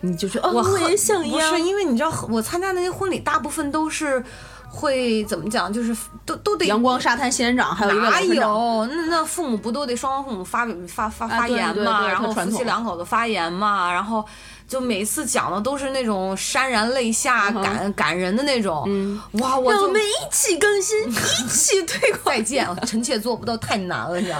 [0.05, 1.63] 你就说哦，我我也很想要不是。
[1.63, 4.23] 因为你知道，我参加那些婚礼，大部分都是
[4.69, 8.87] 会怎么讲，就是都都得阳光沙滩仙人掌，还有一个哪有？
[8.87, 12.07] 那那父母不都得双方父母发发发发言嘛？
[12.09, 13.93] 然后夫妻两口子发言嘛？
[13.93, 14.25] 然后
[14.67, 18.85] 就每次讲的都是那种潸然泪下、感感人的那种。
[18.89, 22.35] 嗯哇，我我们一起更新， 一起推广。
[22.35, 24.39] 再见，臣妾做不到，太难了，你知道，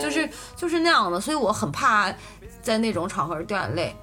[0.00, 2.12] 就是就是那样的，所以我很怕
[2.60, 3.94] 在那种场合掉眼泪。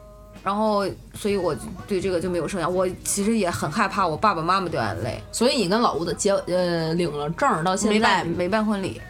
[0.44, 1.56] 然后，所以我
[1.88, 2.68] 对这个就没有剩下。
[2.68, 5.24] 我其实也很害怕我爸爸妈妈掉眼泪。
[5.32, 9.02] 所以你跟老吴的结呃领了证儿到现在没办，没办婚礼，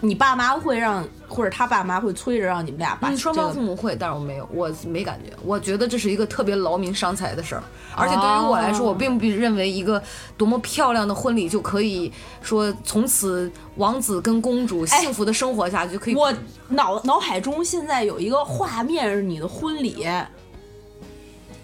[0.00, 5.32] 你爸妈会让或者他爸妈会催着让你们俩把嗯，双这个方父母会，但是我没有，我没感觉。
[5.44, 7.62] 我觉得这是一个特别劳民伤财的事儿，
[7.94, 10.02] 而且对于我来说，哦我并不认为一个
[10.36, 16.16] 多么漂亮的婚礼就可以说从此王子跟公主幸福的生活下去，就可以。
[16.16, 16.32] 我
[16.70, 20.04] 脑脑海中现在有一个画面是你的婚礼，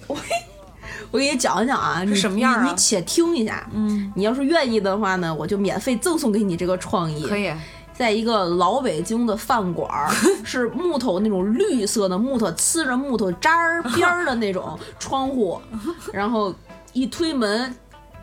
[0.06, 0.16] 我
[1.10, 7.24] 我给你讲一讲啊，你什么样啊你你且听一下，嗯，你要是愿意的话呢，我就免费赠送给你这个创意。
[7.26, 7.52] 可以。
[7.94, 10.10] 在一个老北京的饭馆儿，
[10.44, 15.58] 是木头那种绿色的木头，呲着木头渣儿边儿的那种窗户，
[16.12, 16.54] 然后
[16.92, 17.74] 一推门，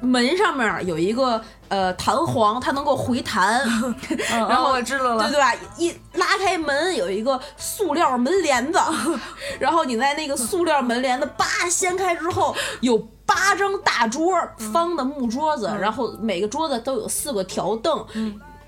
[0.04, 3.62] 门上面有一个呃弹簧，它能够回弹，
[4.30, 5.24] 然后我知道了。
[5.24, 5.54] 对对吧？
[5.78, 8.80] 一拉开门有一个塑料门帘子，
[9.60, 14.34] 然后你在那个塑料门帘子叭掀开之后，有八张大桌，
[14.74, 18.06] 方的木桌子，然后每个桌子都有四个条凳。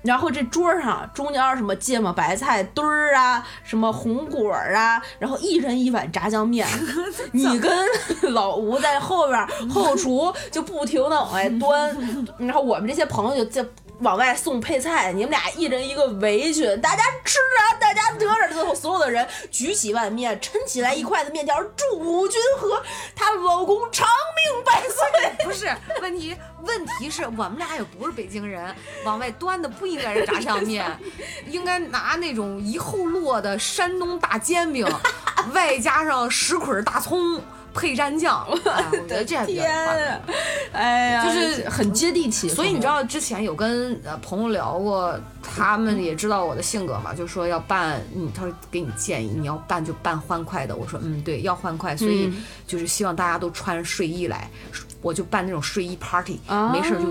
[0.06, 6.66] 然后这桌上中间什么芥末白菜墩儿啊，什么红果儿啊，然后一人一碗炸酱面，
[7.32, 7.70] 你跟
[8.32, 11.96] 老吴在后边儿后厨就不停的往外端，
[12.38, 13.68] 然后我们这些朋友就在
[14.00, 22.82] 往外送配菜，你们俩一人一个围裙，大家吃啊，大家得着，最后所有的人举起碗面，抻起来一筷子面条，祝吴君和
[23.14, 24.06] 她老公长
[24.52, 25.44] 命百岁。
[25.44, 30.84] 不是问题，问题是我们俩也不是北京人，往外端的不应该是炸酱面，
[31.46, 34.86] 应该拿那种一后摞的山东大煎饼，
[35.54, 37.40] 外加上十捆大葱
[37.76, 38.44] 配蘸酱。
[38.64, 40.20] 哎，我觉得 这还比较天划算啊，
[40.72, 42.48] 哎呀，就是很接地气。
[42.48, 50.74] 所以你知道之前有跟呃朋友聊过，他们也知道我的性格嘛，就说要办，嗯，他说给你建议，你要办就办欢快的。
[50.74, 54.50] 我说嗯，对，要欢快，所以嗯就是希望大家都穿睡衣来，
[55.02, 57.06] 我就办那种睡衣 party，、啊没事儿就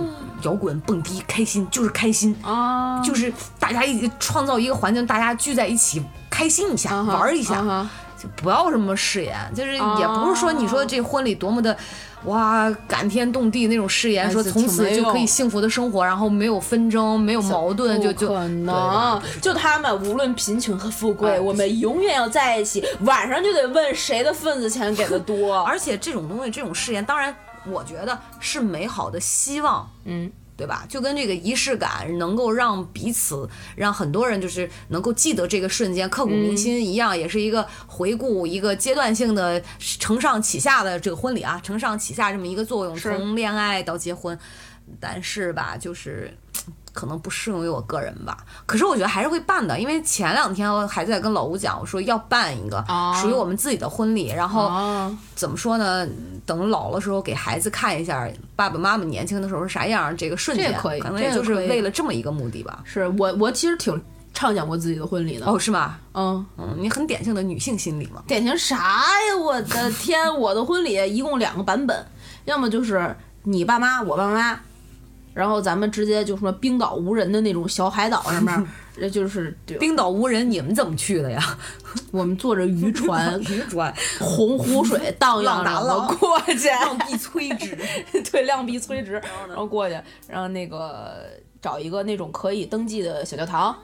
[0.49, 7.87] 摇滚蹦迪，开心就是开心，啊，就是大家一起创造一个环境，大家聚在一起开心一下，啊玩儿一下。
[8.35, 11.75] 不要什么誓言，就是也不是说你说这婚礼多么的。
[12.23, 22.83] 哇，感天动地那种誓言，说从此就可以幸福的生活，然后没有纷争，没有矛盾，就就可能，就他们无论贫穷和富贵，哎我们永远要在一起。
[23.01, 25.61] 晚上就得问谁的份子钱给的多。
[25.65, 27.35] 而且这种东西，这种誓言，当然
[27.67, 30.85] 我觉得是美好的希望，嗯，对吧？
[30.87, 44.37] 就跟这个仪式感能够让彼此，让很多人就是能够记得这个瞬间，刻骨铭心一样，也是一个回顾一个阶段性的承上启下的这个婚礼啊，承上启下这么一个作用，从恋爱到结婚。
[44.99, 46.31] 但是吧，就是。
[46.95, 56.07] 可能不适用于我个人吧，可是我觉得还是会办的，因为前两天我还在跟老吴讲，我说要办一个哦属于我们自己的婚礼，然后哦，怎么说呢？
[56.45, 62.81] 等老了时候给孩子看一下爸爸妈妈年轻的时候是啥样，这个瞬间，可以可能也就是为了这么一个目的吧。
[62.85, 64.01] 是我我其实挺
[64.33, 65.45] 畅想过自己的婚礼的。
[65.47, 65.97] 哦，是吗？
[66.13, 68.21] 嗯，嗯，你很典型的女性心理嘛。
[68.27, 69.37] 典型啥呀？
[69.43, 70.33] 我的天！
[70.39, 72.05] 我的婚礼一共两个版本，
[72.45, 74.59] 要么就是你爸妈，我爸妈，
[75.35, 78.67] 然后咱们直接就说冰岛无人的那种小海岛上面，
[78.99, 81.57] 呃就是对冰岛无人，你们怎么去的呀？
[82.11, 87.77] 我们坐着渔船，渔船，洪湖水荡漾着过去， 浪必摧之。
[88.31, 91.25] 对，亮臂摧直，然后过去，然后那个
[91.61, 93.75] 找一个那种可以登记的小教堂。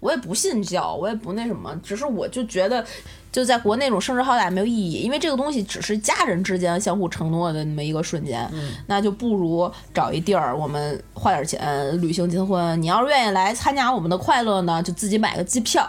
[0.00, 2.84] 我也不信教，我也不那什么，只是我就觉得，
[3.32, 8.50] 就在国内那种声势浩大没有意义，因为这个东西只是家人之间相互承诺的那么一个瞬间，
[8.86, 12.80] 那就不如找一地儿，我们花点钱旅行结婚。
[12.82, 15.88] 你要是愿意来参加我们的快乐呢，就自己买个机票，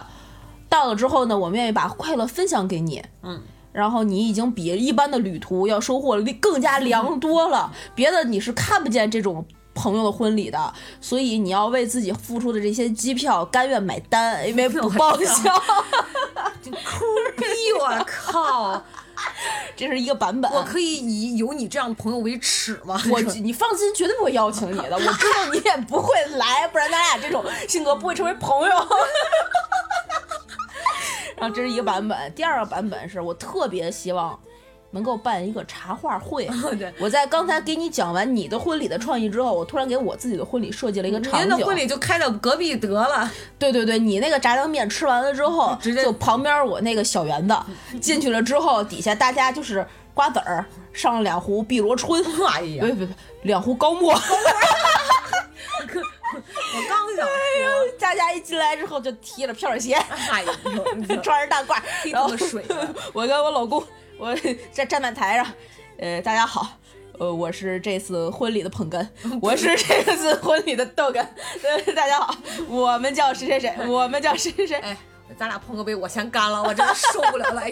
[0.68, 3.40] 到了之后呢，我们愿意把快乐分享给你，嗯。
[3.72, 9.42] 然后你已经比一般的旅途要收获更加良多了，别的你是看不见这种
[9.74, 15.52] 朋友的婚礼的，所以你要为自己付出的这些机票甘愿买单，因为不报销。
[16.62, 17.04] 哭
[17.36, 17.44] 逼！
[17.78, 18.82] 我靠！
[19.76, 20.50] 这是一个版本。
[20.52, 23.00] 我可以以有你这样的朋友为耻吗？
[23.10, 24.94] 我你放心，绝对不会邀请你的。
[24.96, 28.88] 我知道你也不会来，不然咱俩这种性格不会成为朋友。
[31.36, 34.38] 然后这是一个版本，第二个版本是我特别希望
[34.92, 36.46] 能够办一个茶话会。
[36.78, 41.40] 对我在刚才给你讲完你的婚礼的创意之后，我突然给我自己的婚礼设计了一个场景。
[41.40, 43.28] 您的婚礼就开到隔壁得了。
[43.58, 47.56] 对对对，你那个炸酱面吃完了之后， 直接就旁边我那个小园子
[48.00, 49.84] 进去了之后，底下大家就是
[50.14, 52.22] 瓜子儿，上了两壶碧螺春，
[52.54, 53.08] 哎呀，别别别，
[53.42, 54.12] 两壶高沫。
[55.94, 57.32] 我刚想说，
[57.98, 59.94] 大家一进来之后就提了片鞋，
[60.30, 61.78] 哎呦，穿着大褂，
[62.10, 62.64] 然后这么水
[63.12, 63.82] 我跟我老公，
[64.22, 64.32] 我
[64.72, 65.44] 站站在台上，
[65.98, 66.78] 呃，大家好。
[67.18, 69.04] 呃，我是这次婚礼的捧哏，
[69.42, 71.18] 我是这次婚礼的逗哏。
[71.18, 72.32] 呃，大家好，
[72.68, 74.76] 我们叫谁谁谁，我们叫谁谁谁。
[74.78, 74.96] 哎，
[75.36, 77.62] 咱俩碰个杯，我先干了，我真的受不了了。
[77.62, 77.68] 哎，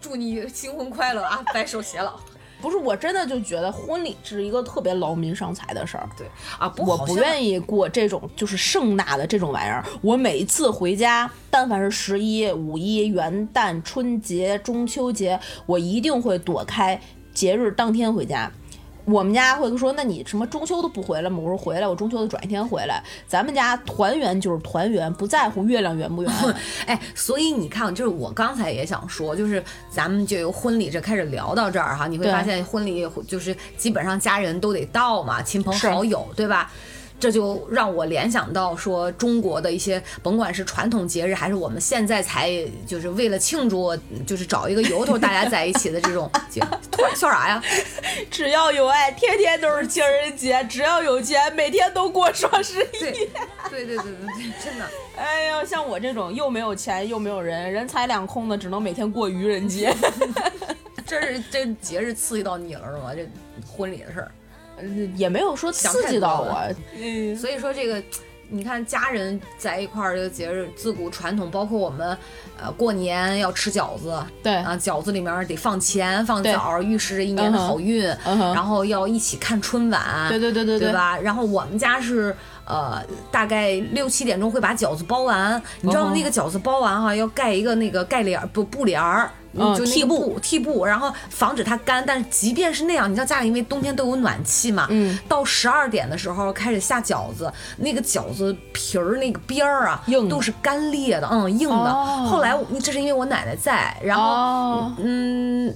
[0.00, 2.18] 祝你新婚快乐啊，白首偕老。
[2.66, 6.08] 不是，我真的就觉得婚礼是一个特别劳民伤财的事儿。
[6.16, 6.26] 对
[6.58, 7.16] 啊，不我不。
[7.16, 9.84] 愿意过这种就是盛大的这种玩意儿。
[10.02, 17.00] 我每一次回家，但凡是十一、五一、元旦、春节、中秋节，我一定会躲开
[17.32, 18.50] 节日当天回家。
[19.06, 21.38] 我们家会说，那你什么中秋都不回来吗？
[21.40, 23.02] 我说回来，我中秋的转一天回来。
[23.26, 26.32] 咱们家团圆就是团圆，不在乎月亮圆不圆。
[26.86, 36.72] 哎，所以你看，就是我刚才也想说，就是咱们就由婚礼这开始聊到这儿哈，你会发现婚礼就是基本上家人都得到嘛，亲朋好友，对吧？
[37.18, 42.50] 这就让我联想到说，中国的一些甭管是传统节日，还是我们现在才
[42.86, 43.96] 就是为了庆祝，
[44.26, 46.60] 就是找一个由头大家在一起的这种 节，
[46.90, 47.62] 突然笑啥呀？
[48.30, 52.98] 只要有爱，天天都是情人节；只要有钱，每天都过双十一。
[53.00, 53.12] 对，
[53.70, 54.84] 对对对对对，真的。
[55.16, 59.94] 哎呀，像我这种又没有钱又没有人，人财两空的，只能每天过愚人节。
[61.06, 63.14] 这是这节日刺激到你了是吗？
[63.14, 63.26] 这
[63.66, 64.30] 婚礼的事儿。
[65.16, 66.58] 也没有说刺激到我。
[66.96, 68.02] 嗯，所以说这个，
[68.48, 72.16] 你看家人在一块儿，这个节日自古传统，包括我们，
[72.60, 81.18] 呃，过年要吃饺子，对啊，饺子里面得放钱放对枣，预示着一年的好运，然后要一起看春晚，对对对对对对吧？
[81.18, 82.34] 然后我们家是。
[82.68, 83.00] 呃，
[83.30, 92.04] 大概六七点钟会把饺子包完，你知道哦那个饺子包完哈、要盖一个那个盖帘儿不布帘儿，嗯就那个屉布布屉布，然后防止它干。
[92.06, 101.74] 但是即便是那样，你知道家里因为冬天都有暖气嘛，嗯，到十二点的时候开始下饺子，那个饺子皮儿那个边儿啊，硬都是干裂的，嗯，硬的。
[101.74, 105.74] 哦后来这是因为我奶奶在，然后、哦，嗯。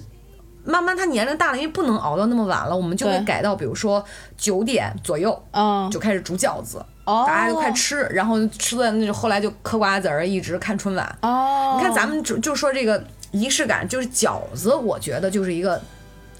[0.62, 4.04] 慢慢她年龄大了，因为不能熬到那么晚了，我们就会改到比如说
[4.36, 11.18] 九点左右嗯，就开始煮饺子，哦，大家就快吃，然后吃的那就后来就嗑瓜子儿，一直看春晚。
[11.22, 15.80] 哦，你看咱们就就说这个仪式感，就是饺子，我觉得就是一个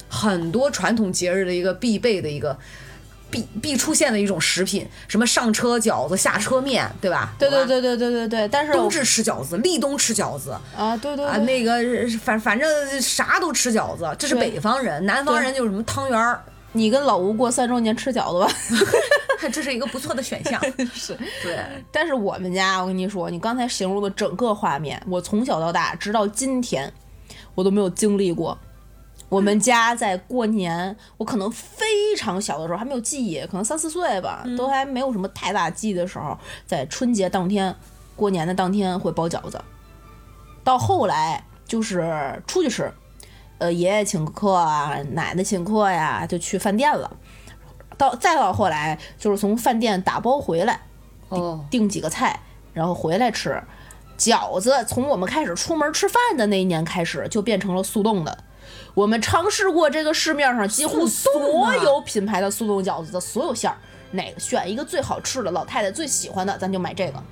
[0.09, 2.57] 很多传统节日的一个必备的一个
[3.29, 7.33] 必必出现的一种食品，什么上车饺子、下车面，对吧？
[7.39, 7.81] 对对对。
[7.81, 11.79] 对对对对对，但是冬至吃饺子，立冬吃饺子啊，对对啊，对，那个
[12.19, 12.69] 反反正
[13.01, 16.43] 啥都吃饺子，这是北方人，南方人就是什么汤圆儿，
[16.73, 18.89] 你跟老吴过三周年吃饺子吧。
[19.51, 20.61] 这是一个不错的选项。
[20.93, 21.57] 是，对，
[21.91, 26.93] 但是我们家，我跟你说，你刚才形容的整个画面，我从小到大，直到今天，
[27.55, 28.57] 我都没有经历过。
[29.29, 37.73] 我们家在过年，我可能非常小的时候还没有记忆，可能三四岁吧，都还没有什么太大记忆的时候，在春节当天，
[38.15, 39.59] 过年的当天会包饺子。
[40.63, 42.91] 到后来就是出去吃，
[43.61, 47.15] 呃，爷爷请客啊，奶奶请客呀，就去饭店了。
[47.95, 50.81] 到再到后来，就是从饭店打包回来，
[51.29, 52.39] 哦，订几个菜，
[52.73, 53.61] 然后回来吃。
[54.17, 58.35] 饺子从我们开始出门吃饭的那一年开始，就变成了速冻的。
[58.95, 61.31] 我们尝试过这个市面上几乎所
[61.83, 63.77] 有品牌的速冻饺子的所有馅儿，
[64.09, 67.23] 哪个选一个最好吃的，老太太最喜欢的，咱就买这个。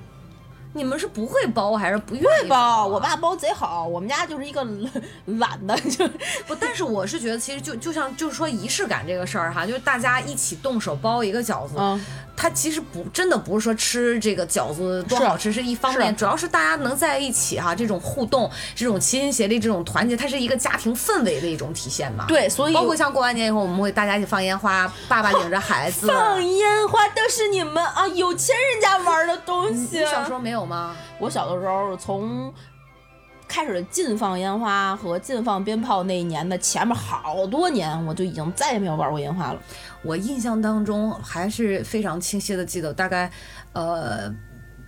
[0.72, 4.64] 你们是不会包还是不愿意包，啊我爸包贼好，我们家就是一个
[5.38, 6.06] 懒的，就
[6.46, 12.00] 不，但是我是觉得，其实就就像就是说仪式感这个事儿哈，就是大家一起动手包一个饺子，嗯
[12.36, 22.24] 它其实不真的不是说吃这个饺子多好吃是一方面，主要是大家能在一起哈，这种互动、这种齐心协力、这种团结，它是一个家庭氛围的一种体现嘛。
[22.26, 26.06] 对，所以包括像过完年以后，我们会大家一起放烟花，爸爸领着孩子。
[26.06, 29.98] 放烟花都是你们啊有钱人家玩的东西。
[29.98, 30.96] 你小时候没有吗？
[31.18, 32.52] 我小的时候从
[33.48, 39.60] 开始禁放烟花和禁放鞭炮那一年的前面好多年，我就已经再也没有玩过烟花了。
[40.02, 43.30] 我印象当中还是非常清晰的记得，大概
[43.72, 44.32] 呃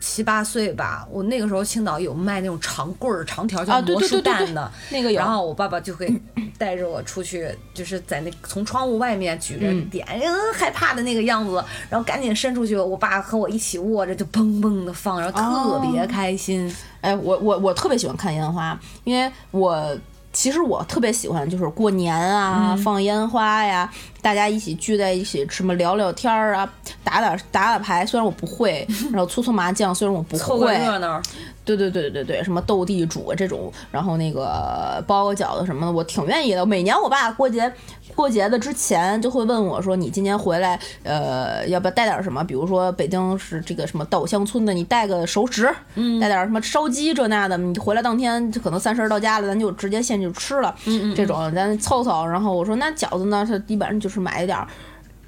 [0.03, 6.13] 七八岁吧，我那个时候青岛有卖那种长棍儿、长条啊叫魔术对对对对弹的，那个有然后我爸爸就会
[6.59, 16.75] 带着我出去，就是在那从窗户外面举着嗯点，嗯，害怕的那个样子，然后赶紧伸出去，我爸和我一起握着就砰砰的放，然后特别开心。
[17.01, 19.97] 哎，我我我特别喜欢看烟花，因为我
[20.33, 26.71] 其实我特别喜欢就是过年啊，放烟花呀，大家一起聚在一起，什么聊聊天儿啊，
[27.05, 31.21] 打打打打牌，虽然我不会， 然后搓搓麻将，虽然我不凑个会，热闹，
[31.65, 36.67] 对对对对对，什么斗地主啊这种，然后那个包个饺子什么的，我挺愿意的。
[36.67, 37.73] 每年我爸过节
[38.15, 42.43] 过节的之前就会问我说：“你今年回来，呃，要不要带点什么？
[42.43, 47.57] 比如说北京是这个什么稻香村的，你带个熟食，嗯，带点什么烧鸡这那的。
[47.57, 52.27] 你回来当天就可能三十儿到家了，咱就直接现去吃了，嗯嗯，这种咱凑凑。
[52.27, 54.67] 然后我说那饺子呢，他基本上就是买一点儿。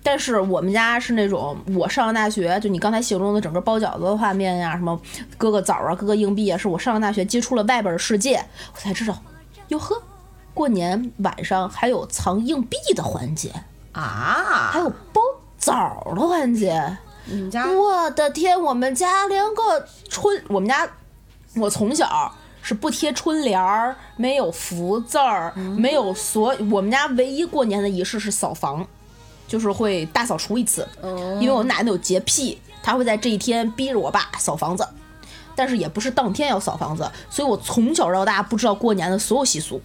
[0.04, 5.00] 但是我们家是那种，我上了大学，就你刚才形容的整个包饺子的画面呀，什么
[5.38, 8.44] 割个枣啊，割个硬币啊，是我上了大学接触了外边的世界，
[8.74, 9.16] 我才知道，
[9.68, 10.02] 哟呵，
[10.52, 13.50] 过年晚上还有藏硬币的环节，
[13.92, 15.22] 啊，还有包
[15.56, 16.98] 枣的环节。
[17.26, 20.86] 你们家我的天，我们家连个春，我们家
[21.56, 22.30] 我从小
[22.60, 28.86] 是不贴春联儿，没有福字儿，没有所，我们家唯一过年的仪式是扫房，
[29.46, 30.86] 就是会大扫除一次，
[31.40, 34.86] 因为我奶奶有洁癖，她会在这一天逼着我爸扫房子，
[35.54, 39.80] 但是也不是当天要扫房子，所以我从小到大不知道过年的所有习俗。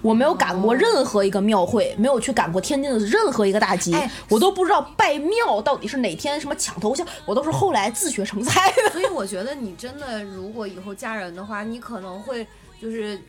[0.00, 8.90] 我没有赶过任何一个庙会，没有去赶过天津的任何一个大集，哎我都不知道拜庙到底是哪天什么抢头像，我都是后来自学成才的。
[8.92, 12.44] 所以我觉得你真的，如果以后嫁人的话，你可能会
[12.80, 13.20] 就是，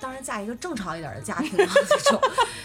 [0.00, 2.20] 当然嫁一个正常一点的家庭啊，这种，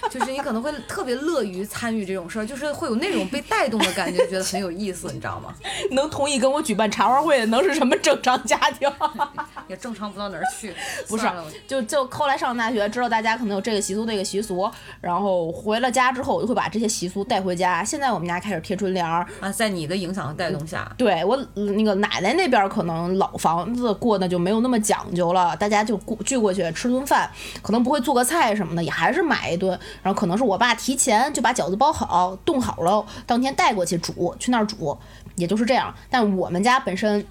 [0.10, 5.54] 就是你可能会特别乐于参与这种事儿，就是会有那种被带动的感觉，觉得很有意思，你知道吗？
[5.92, 8.92] 能同意跟我举办茶话会的，能是什么正常家庭？
[9.68, 10.74] 也正常不到哪儿去。
[11.08, 11.26] 不是
[11.68, 14.70] 就就后来上大学，知道大家可能有这个习俗那个习俗，
[15.00, 17.84] 然后回了家之后，我就会把这些习俗带回家。
[17.84, 27.21] 现在我们家开始贴春联儿，啊，在你的影响和带动下，对我嗯那个奶奶那边儿可能老房子过得就没有那么讲究了，大家就过聚过去吃顿饭，
[27.62, 29.78] 可能不会做个菜什么的，也还是买一顿。
[30.02, 34.98] 然后可能是我爸提前就把饺子包好，冻好了，当天带过去煮，去那儿煮，
[35.36, 35.94] 也就是这样。
[36.10, 37.26] 但我们家本身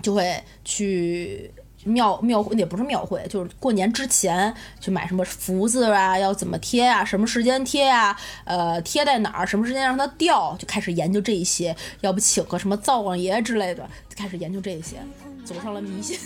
[0.00, 1.52] 就会去。
[1.84, 11.74] 庙庙会也不是庙会，就是过年之前去买什么福字啊，要怎么贴啊，什么时间贴啊，呃，贴在哪儿，什么时间让它掉，就开始研究这一些。
[12.00, 14.98] 要不请个什么灶王爷之类的，就开始研究这一些，
[15.44, 16.16] 走上了迷信。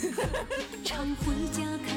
[0.84, 1.96] 常回家看，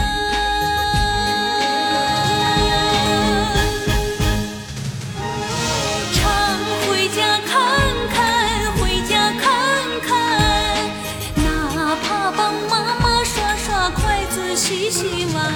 [14.91, 15.51] 子、洗洗碗。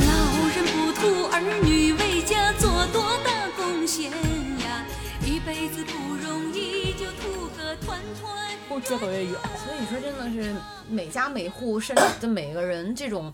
[0.00, 0.08] 老
[0.56, 4.86] 人不图儿女为家做多大贡献呀，
[5.26, 8.32] 一辈子不容易，就图个团团。
[8.70, 9.34] 越走越远。
[9.62, 10.54] 所以你说真的是
[10.88, 13.30] 每家每户，甚至的每个人这种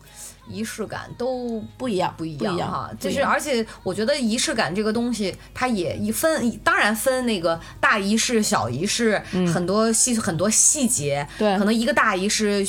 [0.49, 9.22] 仪式感都不一样，不一样哈，就是而且我觉得仪式感这个东西，它也一分，当然分那个大仪式、小仪式，
[9.55, 12.66] 很多细很多细节，对可能一个大仪式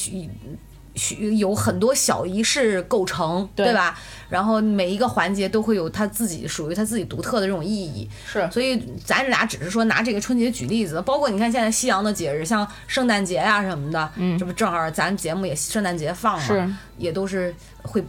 [1.37, 3.97] 有很多小仪式构成，对对吧？
[4.29, 8.07] 然后每一个环节都会有它自己属于它自己独特的这种意义。
[8.31, 18.03] 是所以咱俩只是说拿这个春节举例子，包括你看现在西洋的节日，像圣诞节呀、什么的，嗯，这不正好咱节目也圣诞节放嘛，是也都是会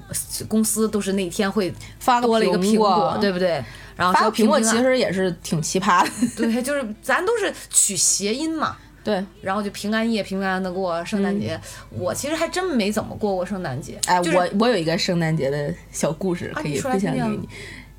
[0.48, 3.64] 公司都是那天会发多了一个苹果果，对不对？
[3.96, 6.10] 然后发个苹果其实也是挺奇葩的。
[6.36, 8.76] 对，就是咱都是取谐音嘛。
[9.02, 11.58] 对，然后就平安夜平平安安的过圣诞节，
[11.90, 13.98] 我其实还真没怎么过过圣诞节。
[14.06, 17.48] 嗯哎，就是我我有一个圣诞节的小故事可以分享给你。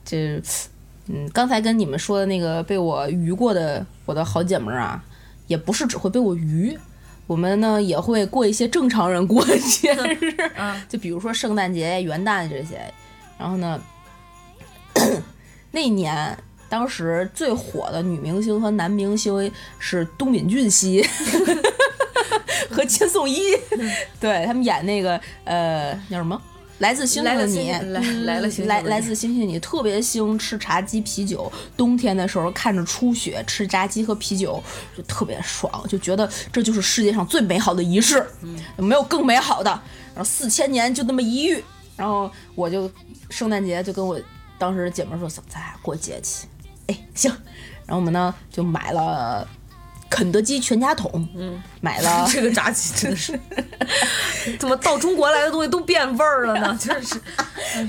[0.06, 0.40] 这，
[1.08, 5.04] 嗯，刚才跟你们说的那个被我愚过的我的好姐们儿啊，
[5.48, 6.78] 也不是只会被我愚，
[7.26, 12.80] 我们呢也会过一些正常人过的节日， 嗯就比如说圣诞节、元旦这些。
[13.40, 13.82] 然后呢，
[15.72, 16.38] 那一年。
[16.72, 21.06] 当时最火的女明星和男明星是都敏俊熙
[22.72, 23.42] 和千颂伊，
[24.22, 26.42] 对他们演那个呃叫什么？
[26.80, 31.52] 来自星星的你，来来了星星来来自星星的你，特别兴吃炸鸡啤酒。
[31.76, 34.64] 冬天的时候看着初雪，吃炸鸡和啤酒
[34.96, 38.26] 就特别爽，就觉得这就是世界上最美好的仪式，
[38.78, 39.70] 没有更美好的。
[40.16, 41.62] 然后四千年就那么一遇，
[41.98, 42.90] 然后我就
[43.30, 44.18] 圣诞节就跟我
[44.58, 46.48] 当时姐们儿说，咱俩过节去。
[47.14, 47.32] 行，
[47.86, 49.48] 然后我们呢就买了
[50.10, 53.40] 肯德基全家桶，嗯，买了 这个炸鸡真的是，
[54.60, 56.78] 怎么到中国来的东西都变味儿了呢？
[56.80, 57.20] 真是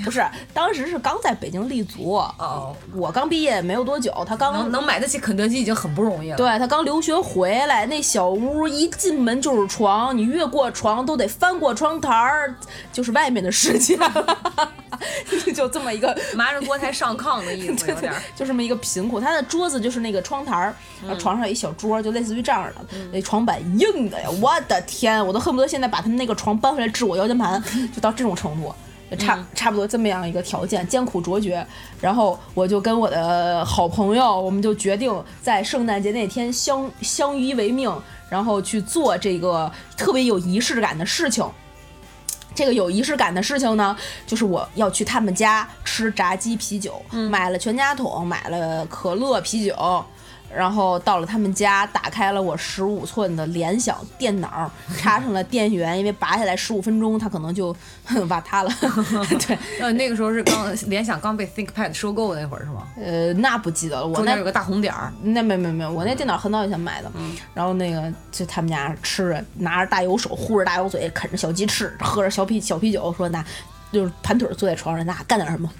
[0.04, 0.24] 不是，
[0.54, 6.36] 当时是刚在北京立足，哦，我刚毕业没有多久，他刚能能买得起肯德基已经很不容易了。
[6.36, 12.54] 对他刚留学回来，那小屋一进门就是床，你越过床都得翻过窗台儿，
[12.92, 14.72] 就是外面的世界了，
[15.54, 18.22] 就这么一个麻着锅台上炕的意思，有点儿。
[18.34, 19.20] 就这么一个贫苦。
[19.20, 22.86] 他的桌子就是那个窗台儿，然后床上有一小桌，就类似于这样的。
[23.12, 27.62] 那床板硬的呀，我的天，我都恨不得现在把他们那个床搬回来治我腰间盘，
[27.94, 28.74] 就到这种程度。
[29.10, 31.66] 就差差不多这么样一个条件，艰苦卓绝。
[32.00, 35.12] 然后我就跟我的好朋友，我们就决定
[35.42, 37.94] 在圣诞节那天相相依为命，
[38.30, 41.46] 然后去做这个特别有仪式感的事情。
[42.54, 43.94] 这个有仪式感的事情呢，
[44.26, 50.04] 就是我要去他们家吃炸鸡啤酒，买了全家桶，买了可乐啤酒，
[50.54, 57.74] 然后到了他们家，打开了我十五寸的联想电脑，插上了电源，因为拔下来十五分钟，它可能就
[58.28, 58.70] 瓦塌了。
[59.46, 62.86] 对，呃，那个时候是刚联想刚被 ThinkPad 收购那会儿是吗？
[62.96, 65.12] 呃，那不记得了，我那有个大红点儿。
[65.22, 67.10] 那没没没，我那电脑很早以前买的，
[67.54, 73.44] 然后那个就他们家吃着，拿着大油手，护着大油嘴，啃着小鸡翅，喝着小啤小啤酒，说那
[73.90, 75.70] 就是盘腿坐在床上，那干点什么？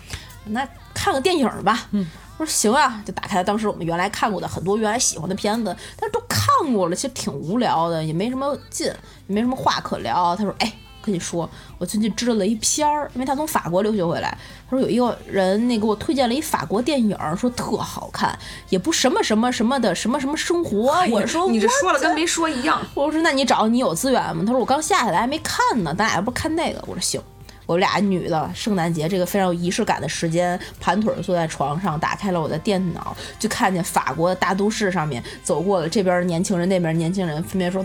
[0.46, 1.86] 那看个电影吧。
[1.92, 2.06] 嗯，
[2.38, 8.86] 我说行啊，就打开了当时我们原来看过的很多原来喜欢的片子，但是都看过了，其实挺无聊的，也没什么劲，
[9.26, 10.34] 也没什么话可聊。
[10.36, 10.72] 他说，哎。
[11.04, 14.38] 跟你说，我最近知道了一片儿，因为他从法国留学回来。
[14.70, 18.38] 他说有一个人那给我推荐了一法国电影，说特好看，
[18.68, 20.94] 也不什么什么什么的什么什么生活。
[21.10, 22.80] 我说你这说了跟没说一样。
[22.94, 24.44] 我说那你找你有资源吗？
[24.46, 26.78] 他说我刚下下来还没看呢，咱俩要不看那个？
[26.86, 27.20] 我说行。
[27.66, 37.84] 我俩女的，圣诞节这个非常有仪式感的时间，盘腿坐在床上，打开了我的电脑，就看见法国的大都市上面走过了这边年轻人，那边年轻人，分别说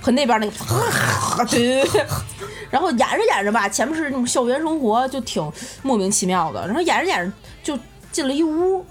[0.00, 1.82] 和那边那个，对，
[2.70, 5.42] 然后演着演着吧，前面是那种校园生活，就挺
[5.82, 7.32] 莫名其妙的，然后演着演着
[7.62, 7.78] 就
[8.12, 8.84] 进了一屋，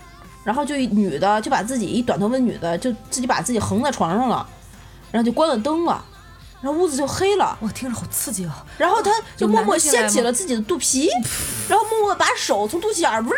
[0.44, 4.48] 然后就一女的就把自己一短头发女的就自己把自己横在床上了，
[5.12, 6.04] 然后就关了灯了。
[6.62, 8.66] 然后屋子就黑了，我听着好刺激啊！
[8.78, 11.10] 然后他就默默掀起了自己的肚皮，
[11.70, 13.32] 然后默默把手从肚脐眼儿嗡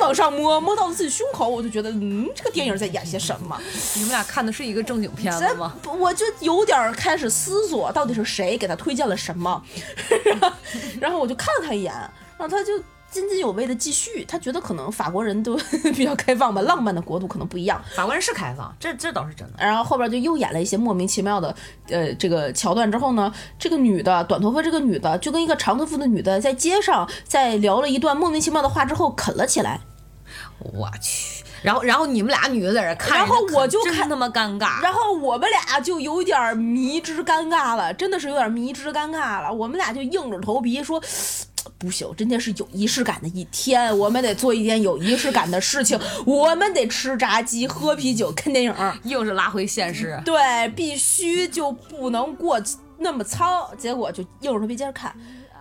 [0.00, 3.56] 往上摸，摸到了自己胸口，我就觉得，嗯，这个电影在演些什么？
[3.94, 5.72] 你们俩看的是一个正经片子吗？
[5.98, 9.62] 我就有点儿开始思索，到底是谁给他推荐了什么？
[10.24, 10.52] 然后
[11.00, 11.92] 然后我就看了他一眼，
[12.36, 12.72] 然后他就
[13.14, 15.56] 津津有味的继续，他觉得可能法国人都
[15.94, 17.80] 比较开放吧，浪漫的国度可能不一样。
[17.94, 19.54] 法国人是开放，这这倒是真的。
[19.64, 21.54] 然后后边就又演了一些莫名其妙的
[21.90, 29.78] 呃这个桥段之后呢，这个女的短头发这个女的就跟一个长头发的女的在街上在聊了一段莫名其妙的话之后啃了起来，
[30.58, 34.82] 我去，然后然后你们俩女的在这看，然后我就看他妈尴尬。
[34.82, 39.52] 然后我们俩就有点迷之尴尬了，真的是有点迷之尴尬了。
[39.52, 41.00] 我们俩就硬着头皮说。
[41.78, 48.74] 不行，今天是有仪式感的一天，我们得做一件有仪式感的事情，我们得吃炸鸡、喝啤酒、看电影。
[49.04, 52.58] 又是拉回现实，对，必须就不能过
[52.98, 53.74] 那么糙。
[53.76, 55.14] 结果就硬着头皮接着看，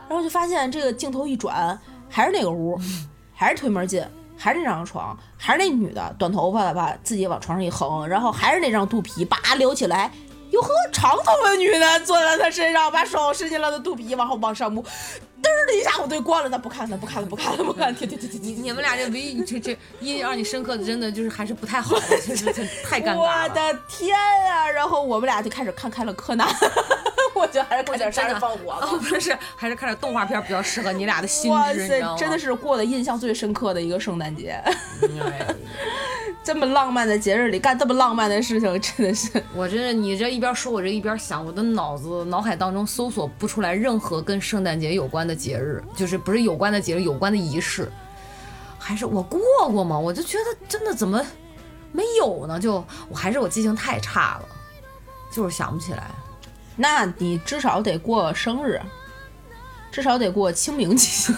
[0.07, 1.77] 然后就发现这个镜头一转，
[2.09, 2.79] 还是那个屋，
[3.33, 4.01] 还是推门进，
[4.37, 10.11] 还是那张床，还是那女的短头发的把自己往床上一横，然后还是那张肚皮叭撩起来，
[10.53, 18.63] 有个长头发女的坐在他身上，把手伸进了他肚皮，往后往上摸，嘚儿的一下我就关了，那不看了，不看了，不看了，不看了，停停停停停。
[18.63, 23.49] 你们俩这唯一这这印象让你深刻的，真的就是还是不太好的， 就是太尴尬了我。
[23.49, 24.15] 的天
[24.47, 24.69] 啊！
[24.69, 26.47] 然后我们俩就开始看开了柯南，
[27.33, 28.87] 我觉得还是看点杀人放火吧。
[28.91, 32.17] 哦，不是，还是看点动画片比较适合你俩的心哇智，你知道吗？
[32.17, 34.63] 塞，真的是过得印象最深刻的一个圣诞节。
[36.43, 47.89] 哎这么浪漫的节日里干这么浪漫的事情，真的是我真的，你这一边说，我这一边想，我的脑子脑海当中搜索不出来任何跟圣诞节有关的节日，就是不是有关的节日，有关的仪式，
[48.77, 49.39] 还是我过
[49.71, 49.97] 过吗？
[49.97, 51.25] 我就觉得真的怎么
[51.93, 52.59] 没有呢？
[52.59, 54.45] 就我还是我记性太差了，
[55.31, 56.11] 就是想不起来。
[56.75, 58.81] 那你至少得过生日，
[59.91, 61.33] 至少得过清明节。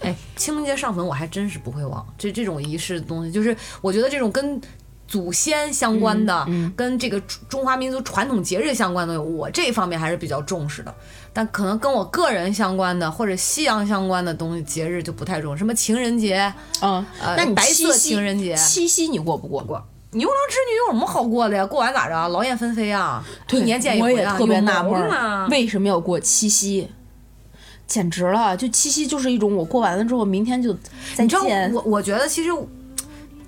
[0.00, 4.60] 哎，清明节上坟我还真是不会忘，这这种仪式的东西，就是我觉得这种跟
[5.06, 6.46] 祖先相关的，
[6.76, 10.94] 跟这个中中华民族传统节日相关的我这方面还是比较重视的。
[11.32, 19.62] 但可能跟我个人相关的或者西洋相关的东西节日就不太重视，什么情人节，嗯，呃那你白色情人节七夕你过不过？
[19.62, 19.84] 过。
[20.12, 21.64] 牛郎织女有什么好过的呀？
[21.64, 22.28] 过完咋着？
[22.30, 26.88] 劳燕分飞啊，一年见一回啊，我也特别有纳闷为什么要过七夕？
[27.90, 28.56] 简直了！
[28.56, 30.72] 就七夕就是一种我过完了之后，明天就
[31.16, 31.70] 再你知道见。
[31.74, 32.50] 我我觉得其实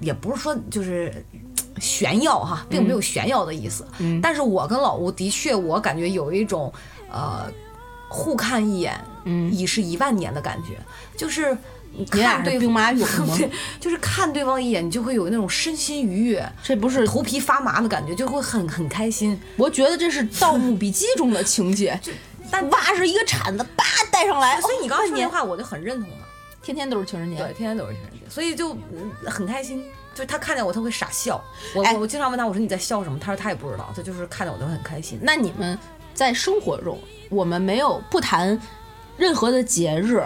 [0.01, 1.24] 也不是说就是
[1.78, 3.86] 炫耀哈，并没有炫耀的意思。
[4.01, 6.72] 嗯但是我跟老吴的确，我感觉有一种
[7.09, 7.47] 呃
[8.09, 10.76] 互看一眼，嗯已是一万年的感觉，
[11.16, 11.57] 就是。
[12.11, 13.36] 看对是兵马俑 吗？
[13.78, 19.38] 就是看对方一眼，你就会有那种身心愉悦、这不是，头皮发麻的感觉，就会很很开心。
[19.59, 22.01] 我觉得这是《盗墓笔记》中的情节。
[22.53, 24.61] 但挖是一个铲子，叭带上来。
[24.61, 26.29] 所以你刚刚哦说这话，我就很认同了。
[26.63, 27.37] 天天都是情人节。
[27.37, 29.85] 对，天天都是情人节，所以就嗯很开心。
[30.15, 31.43] 就是他看见我，他会傻笑。
[31.75, 33.19] 我、哎我经常问他，我说你在笑什么？
[33.19, 35.19] 他说他也不知道，他就是看见我就会很开心。
[35.23, 35.77] 那你们
[36.13, 36.99] 在生活中，
[37.31, 38.61] 我们没有不谈
[39.17, 40.23] 任何的节日，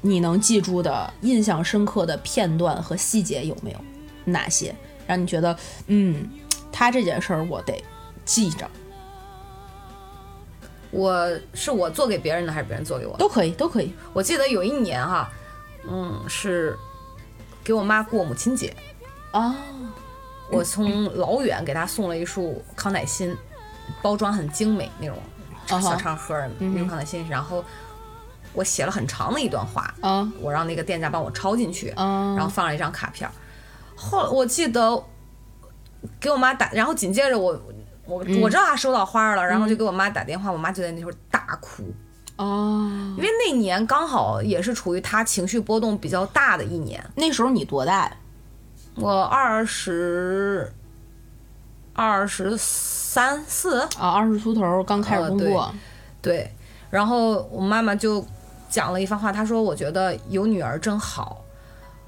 [0.00, 3.78] 你能记住的印象深刻的片段和细节有没有？
[4.24, 4.74] 哪些
[5.06, 5.56] 让你觉得，
[5.88, 6.28] 嗯，
[6.70, 7.82] 他这件事儿我得
[8.24, 8.68] 记着，
[10.96, 13.12] 我是我做给别人的，还是别人做给我？
[13.12, 13.18] 的？
[13.18, 13.94] 都可以，都可以。
[14.14, 15.30] 我记得有一年哈，
[15.86, 16.74] 嗯，是
[17.62, 18.74] 给我妈过母亲节，
[19.32, 19.54] 哦，
[20.50, 23.36] 我从老远给她送了一束康乃馨，
[24.00, 25.18] 包装很精美那种
[25.68, 27.62] 小长盒儿那种康乃馨，然后
[28.54, 33.28] 我写了很长的一段话，啊我让那个店家帮我抄进去，啊然后放了一张卡片。
[33.94, 35.04] 后来我记得
[36.18, 37.60] 给我妈打，然后紧接着我
[38.06, 41.82] 我我知道他收到花了，然后就给我妈打电话，我妈就在那时候大哭，
[42.36, 48.10] 哦，因为那年刚好也是处于他情绪波动比较大的一年，那时候你多大？
[48.94, 50.72] 我二十
[51.92, 55.74] 二十三四，啊，二十出头，刚开始呃工作。
[56.22, 56.50] 对，
[56.88, 58.24] 然后我妈妈就
[58.70, 61.44] 讲了一番话，她说我觉得有女儿真好，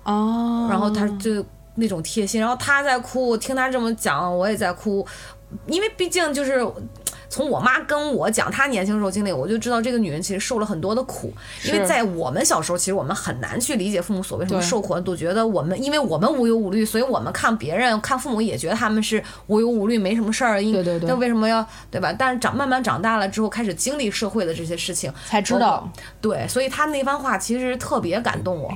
[0.04, 1.44] 哦，然后她就
[1.74, 5.06] 那种贴心，然后她在哭，我听她这么讲，我也在哭，
[5.66, 6.66] 因为毕竟就是。
[7.30, 11.30] 从我妈跟我讲她年轻时候经历，我就知道这个女人其实受了很多的苦，
[11.66, 21.06] 因为在我们小时候，其实我们很难去理解父母所为什么受苦，都觉得我们因为我们无忧无虑，所以我们看别人看父母也觉得他们是无忧无虑，没什么事儿，因对对对。
[21.06, 22.10] 那为什么要对吧？
[22.18, 25.86] 但是长慢慢长大了之后，开始经历社会的这些事情，才知道，
[26.22, 28.72] 对，所以她那番话其实特别感动我，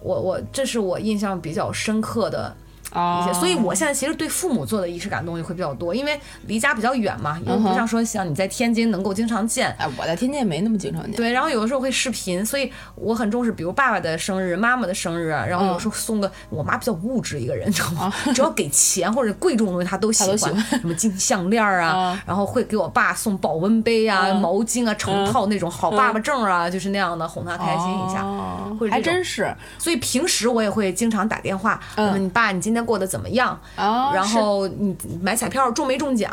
[0.00, 2.56] 我我这是我印象比较深刻的
[2.92, 9.74] 一啊些，所以我现在其实对父母做的仪式感东西会比较多，因为离家比较远嘛，因为不像说像你在天津能够经常见。
[9.78, 11.12] 哎，我在天津也没那么经常见。
[11.12, 18.12] 对，然后有的时候会视频，所以我很重视，比如爸爸的生日、妈妈的生日，然后有时候送个，我妈比较物质一个人，你知道吗？
[18.34, 20.38] 只要给钱或者贵重的东西，她都喜欢，
[20.80, 24.40] 什么金项链啊啊，然后会给我爸送保温杯啊、嗯。
[24.40, 28.22] 毛巾啊，成套那种好爸爸证啊，就是那样的，哄他开心一下。
[28.22, 28.76] 哦。
[28.90, 29.54] 还真是。
[29.78, 32.12] 所以平时我也会经常打电话嗯。
[32.12, 33.58] 问你爸，你今天过得怎么样？
[33.76, 36.30] 啊，然后你买彩票中没中奖，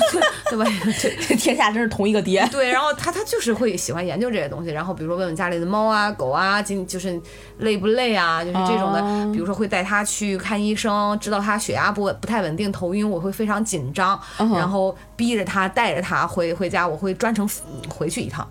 [0.50, 0.64] 对吧？
[1.00, 2.46] 这这天下真是同一个爹。
[2.50, 7.20] 对，然后他他就是会喜欢研究这些东西，然后比如说问问家里的猫啊、狗啊，今就是
[7.58, 9.00] 累不累啊，就是这种的。
[9.00, 17.48] 哦比如说会带他去看医生，知道他血压不稳不太稳定、头晕，我会非常紧张，嗯然后逼着他带着他回回家，我会专程
[17.88, 18.48] 回去一趟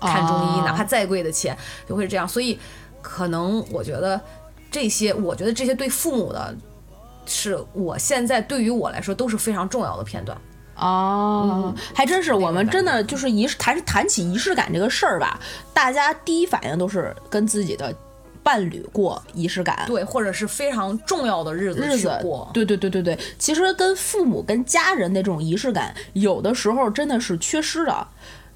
[0.00, 1.56] 看中医，哦哪怕再贵的钱
[1.88, 2.28] 就会这样。
[2.28, 2.58] 所以
[3.00, 4.20] 可能我觉得
[4.74, 6.54] 这些，我觉得这些对父母的。
[7.26, 10.36] 是我现在对于我来说都是非常重要的片段。
[10.76, 15.40] 哦，还真是，我们真的就是仪式谈谈起仪式感这个事儿吧，
[15.72, 17.96] 大家第一反应都是跟自己的
[18.42, 19.84] 伴侣过仪式感。
[19.86, 28.06] 对，或者是非常重要的日子日子过，对对对对对，其实跟父母跟家人的这种仪式感，有的时候真的是缺失的。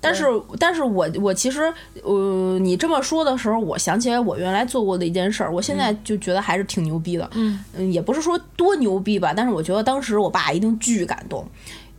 [0.00, 0.24] 但是，
[0.58, 1.72] 但是我我其实，
[2.02, 7.28] 呃，你这么说的时候，我想起来我原来做过的一件事儿，我现在就觉得还是挺牛逼的。
[7.34, 7.58] 嗯
[7.92, 11.46] 也不是说多牛逼吧，但是我觉得当时我爸一定巨感动。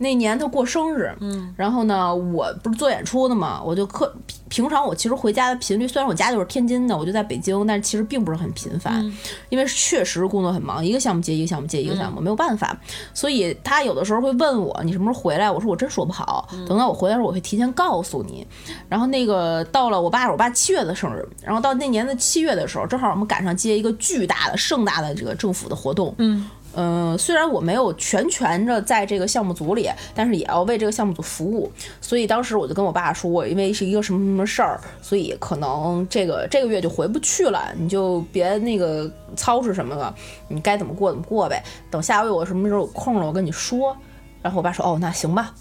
[0.02, 4.10] 那年他过生日，嗯，然后呢，我不是做演出的嘛，我就可
[4.48, 9.04] 平平常我其实回家的频率，虽然我家就是天津的，我就在北京，但是其实并不是很频繁，
[9.50, 12.74] 因为确实工作很忙，一个项目接一个项目接一个项目，没有办法。
[13.12, 18.46] 所以他有的时候会问我你什么时候回来，我说我真说不好，等到我回来的时候我会提前告诉你。
[18.88, 26.48] 然后那个到了我爸，我爸七月的生日，然后到那年的七月的时候，正好我们赶上接一个巨大的、盛大的这个政府的活动，嗯。
[26.74, 40.14] 嗯，虽然我没有全权的在这个项目组里，但是也要为这个项目组服务，所以当时我就跟我爸说，我因为是一个什么什么事儿，所以可能这个这个月就回不去了，你就别那个操持什么了，
[40.48, 43.96] 你该怎么过怎么过呗，等下回我什么时候有空了，我跟你说。
[44.42, 45.52] 然后我爸说，哦，那行吧。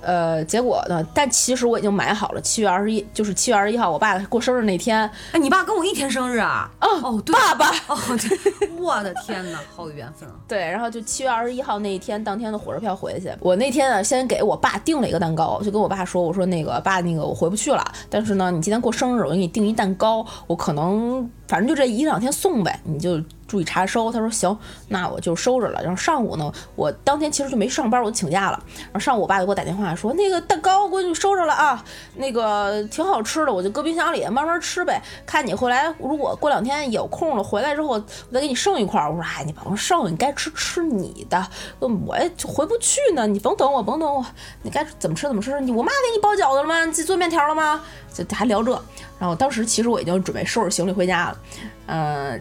[0.00, 1.04] 呃，结果呢？
[1.12, 6.70] 但其实我已经买好了，七月二十一，就是七月二十一号，我爸过生日那天，哎，你爸跟我一天生日啊？
[6.80, 10.34] 哦哦，对，爸爸哦，对， 我的天哪，好有缘分啊！
[10.46, 13.32] 对，然后就七月二十一号那一天，当天的火车票回去。
[13.40, 24.10] 我那天啊，先给我爸订了一个蛋糕，就跟我爸说，我说那个爸，那个我回不去了，但是呢，你今天过生日，我给你订一蛋糕，我可能反正就这一两天送呗，你就注意查收。
[24.10, 24.56] 他说行，
[24.88, 25.80] 那我就收着了。
[25.82, 28.62] 然后上午呢，我当天其实就没上班，我请假了。
[28.76, 31.84] 然后上午我爸就给我打电话说，那个蛋糕给你收着了啊，
[32.16, 35.02] 那个挺好吃的，我就搁冰箱里慢慢吃呗。
[35.24, 38.00] 看你后来如果过两天有空了回来之后，我
[38.32, 39.00] 再给你剩一块。
[39.08, 41.46] 我说哎，你甭剩，你该吃吃你的，
[41.80, 44.24] 我也回不去呢，你甭等我，甭等我，
[44.62, 45.60] 你该怎么吃怎么吃。
[45.60, 46.84] 你我妈给你包饺子了吗？
[46.84, 47.82] 你自己做面条了吗？
[48.12, 48.72] 就还聊这。
[49.18, 51.38] 然后当时其实我已经准备收拾行李回家了，
[51.86, 52.40] 呃。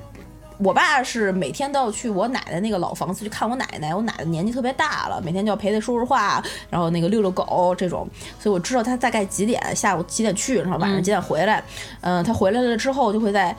[0.58, 8.08] 我爸是每天都要去我奶奶那个老房子去看我奶奶，我奶奶年纪特别大了，每天就要陪她说说话，然后那个遛遛狗这种，
[8.40, 11.64] 所以我知道他大概几点，下午几点去，然后晚上几点回来。
[12.02, 13.56] 嗯、他回来了之后就会在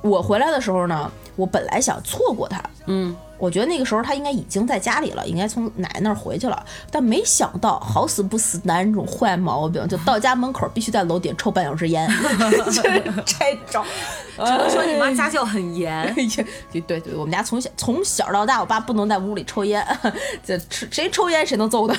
[0.00, 12.08] 我回来的时候呢，我本来想错过他，嗯，我觉得那个时候他应该已经在家里了，应该从奶奶那儿回去了，但没想到好死不死，男人这种坏毛病，就到家门口必须在楼顶抽半小时烟，
[12.70, 13.84] 就是这种。
[14.36, 16.14] 只能说你妈家教很严。
[16.70, 19.84] 对对对，我们家从小从小到大，我爸不能在屋里抽烟，
[20.46, 21.94] 这吃谁抽烟谁能揍他。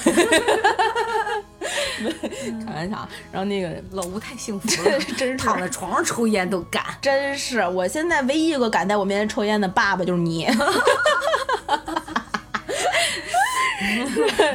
[2.66, 6.84] 开玩笑，然后那个老吴太幸福了， 真是躺在床上抽烟都敢。
[7.02, 10.48] 真是，我现在唯一一个敢在我面前抽烟的爸爸就是你。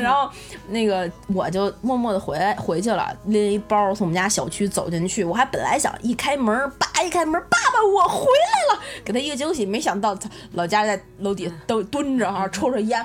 [0.01, 0.31] 然后
[0.69, 5.25] 那个我就默默的回来回去了，拎一包从我们家小区走进去。
[5.25, 9.67] 我还本来想一开门，叭一开门，爸爸我回来了，给他一个惊喜。
[9.67, 13.05] 没想到他老家在楼底下都蹲着哈，抽着烟，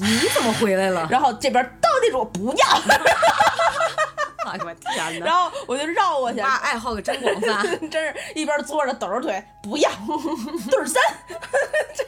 [0.00, 1.06] 你怎么回来了？
[1.10, 2.66] 然后这边斗地主不要，
[4.44, 5.26] 我天哪！
[5.26, 7.62] 然后我就绕过去，爸爱好可真广泛。
[7.90, 9.90] 真是一边坐着抖着腿，不要
[10.70, 11.00] 对儿三，
[11.94, 12.04] 这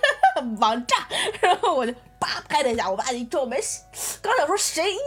[0.58, 0.96] 王炸，
[1.40, 3.60] 然后我就叭拍他一下，我爸一皱眉，
[4.20, 4.98] 刚想说谁哟，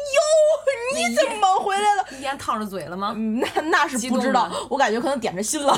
[0.96, 2.06] 你怎么回来了？
[2.22, 3.12] 烟烫着嘴了吗？
[3.16, 5.78] 嗯那那是不知道，我感觉可能点着心了。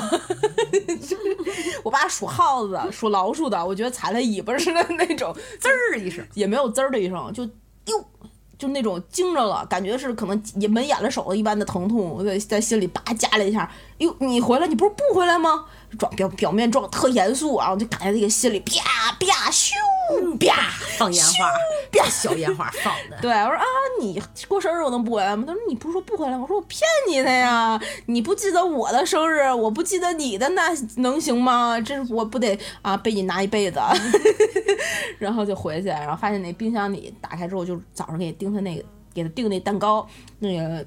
[1.82, 7.42] 我爸属耗子，属老鼠的，我觉得踩了尾巴似的那种，滋儿一声，也没有滋儿的一声，就
[7.86, 8.04] 哟，
[8.58, 13.70] 就那种惊着了，感觉是可能也门眼了手一般的疼痛，我在在心里叭夹了一下。
[13.98, 15.64] 哟，你回来，你不是不回来吗？
[15.96, 19.72] 装表表面装特严肃啊，我就感觉那个心里啪啪咻
[20.38, 21.50] 啪放烟花，
[21.92, 23.16] 啪 小烟花放的。
[23.22, 23.64] 对，我说啊，
[24.00, 25.44] 你过生日我能不回来吗？
[25.46, 26.40] 他说你不是说不回来吗？
[26.42, 31.80] 我说我骗你的呀，你不记得我的生日，我不记得你的，那能行吗？
[31.80, 33.80] 这我不得啊被你拿一辈子，
[35.18, 38.84] 然后就回去，然后发现那冰箱里打开之后，就早上给订他那个
[39.14, 40.06] 给他订那蛋糕，
[40.38, 40.84] 那个。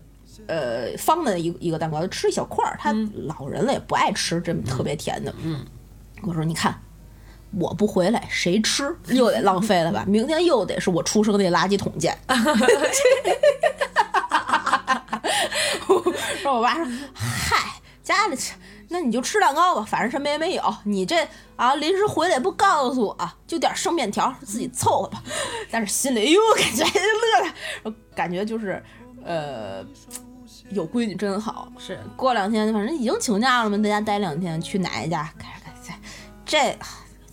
[0.48, 2.78] 呃，方的一一个蛋糕，就吃一小块儿。
[2.80, 5.34] 他老人了也不爱吃这么特别甜的。
[5.44, 5.66] 嗯，
[6.24, 6.82] 我说你看，
[7.58, 8.96] 我不回来谁吃？
[9.08, 10.04] 又得浪费了吧？
[10.08, 12.18] 明天又得是我出生那垃圾桶见。
[16.44, 18.54] 然后我爸说：“嗨，家里去，
[18.90, 20.76] 那你就吃蛋糕吧，反正什么也没有。
[20.84, 21.26] 你这
[21.56, 25.22] 啊，临时回来也不告诉我啊，就点生面条，自己凑合吧。
[25.70, 28.84] 但是心里哟，感觉还乐了，感觉就是
[29.24, 29.86] 呃。”
[30.72, 32.00] 有闺女真好，是。
[32.16, 35.24] 过两天反正已经请假了嘛，在家待两天，去奶奶家？
[35.38, 35.74] 看看
[36.46, 36.78] 这这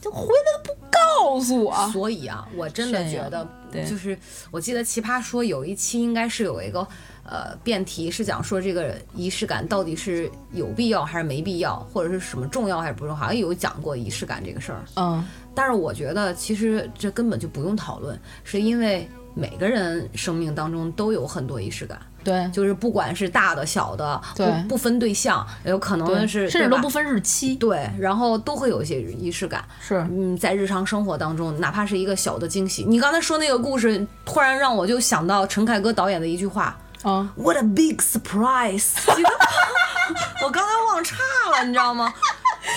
[0.00, 3.84] 就回来都不告诉我，所以啊，我真的觉得，对。
[3.84, 4.16] 就是
[4.50, 6.86] 我记得《奇葩说》有一期应该是有一个
[7.24, 14.84] 呃辩题是讲说这个仪式感到底是有必要还是没必要，或者是什么重要还是不重要，好像有讲过仪式感这个事儿。
[14.96, 15.24] 嗯。
[15.52, 19.08] 但是我觉得其实这根本就不用讨论，是因为
[19.38, 29.64] 每个人生命当中都有很多仪式感，对就是不管是大的小的，对不不分对象，有可能对，是甚至都不分日期，对，然后都会有一些仪式感。
[29.80, 38.94] 是嗯，在日常生活当中，哪怕是一个小的惊喜，你刚才说那个故事，突然让我就想到陈凯歌导演的一句话啊，：“What a big surprise！”
[40.42, 41.16] 我刚才忘岔
[41.52, 42.12] 了，你知道吗？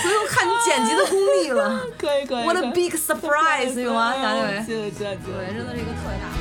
[0.04, 1.82] 回头看你剪辑的功力了。
[1.98, 3.80] 可以可以 What a big surprise！
[3.80, 4.14] 有吗？
[4.14, 6.41] 对对对，真的是一个特别大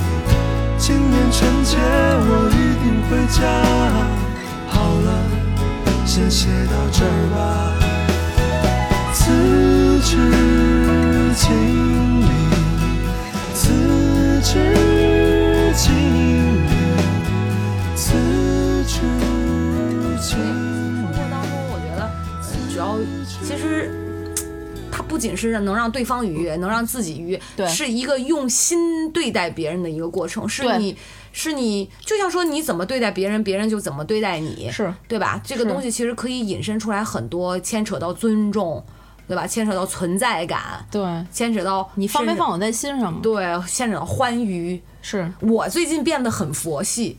[0.83, 3.39] 今年春节我一定回家。
[4.67, 4.73] 好
[5.05, 5.07] 了，
[6.07, 7.37] 先写到这儿吧。
[9.13, 9.21] 此
[10.01, 10.09] 致
[11.35, 11.45] 敬
[12.21, 12.25] 礼，
[13.53, 13.61] 此
[14.41, 14.49] 致
[15.75, 15.93] 敬
[16.65, 16.73] 礼，
[17.95, 18.03] 此
[18.87, 18.97] 致
[20.19, 20.33] 敬生
[21.13, 22.01] 活当中，我觉得
[22.41, 22.97] 主要
[23.39, 24.00] 其实。
[25.21, 30.49] 仅是能让对方愉悦，能让自己愉悦，对是一个用心对待别人的一个过程。
[30.49, 30.97] 是你，
[31.31, 35.39] 是你，就像说你怎么对待别人，别人就怎么对待你，是对吧？
[35.45, 38.83] 这个东西其实可以引申出来很多，牵扯到尊重，
[39.27, 39.45] 对吧？
[39.45, 41.01] 牵扯到存在感，对，
[41.31, 43.19] 牵扯到你放没放我在心上吗？
[43.21, 44.81] 对，牵扯到欢愉。
[45.03, 47.17] 是我最近变得很佛系，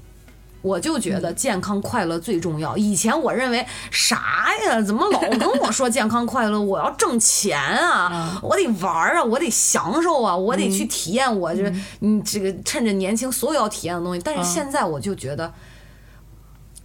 [0.62, 2.76] 我就觉嗯得健康快乐最重要。
[2.76, 6.60] 以前我认为啥呀，怎么老跟我说健康快乐？
[6.60, 14.22] 我要挣钱啊， 我得玩儿啊，我得享受啊，我得去体验我这你这个趁着年轻所有要体验的东西。
[14.24, 15.52] 但是现在我就觉得。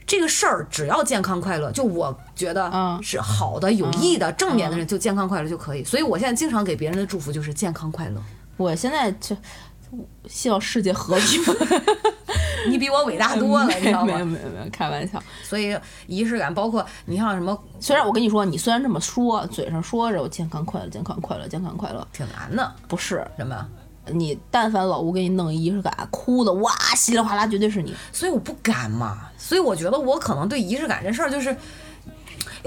[0.09, 5.83] 这个事儿只要健康快乐，就我觉得嗯是好的、有益的、正面的人，就健康快乐就可以。
[5.83, 8.23] 所以我现在经常给别人的祝福就是健康快乐。
[8.55, 9.35] 我现在就
[10.27, 11.41] 希望世界和平。
[12.69, 14.31] 你比我伟大多了， 你知道吗没有吗？
[14.33, 15.21] 没有没有，开玩笑。
[15.43, 15.77] 所以
[16.07, 22.69] 仪式感，包括你像什么，虽然我跟你说，你虽然这么说，嘴上说着我健康快乐、健康快乐、健康快乐，挺难的。
[22.87, 23.65] 不是什么？
[24.09, 27.95] 你但凡老吴给你弄仪式感，哭的哇稀里哗啦，绝对是你。
[28.11, 29.29] 所以我不敢嘛。
[29.37, 31.55] 所以我觉得我可能对仪式感这事儿就是。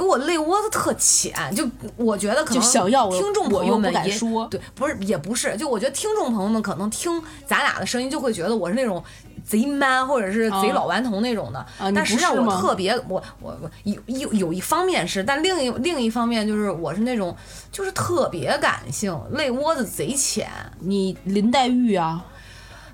[0.00, 9.04] 因为我泪窝子特浅，就我觉得可能就想要我听众朋友们也敢说对，不是也不是，就我觉得听众朋友们可能听咱俩的声音就会觉得我是那种
[9.44, 17.36] 贼 man 或者是贼啊老顽童那种的，但实际上我特别我我我有有有一方面是，但另一另一方面就是我是那种
[17.70, 20.48] 就是特别感性，泪窝子贼浅，
[20.78, 22.24] 你林黛玉啊，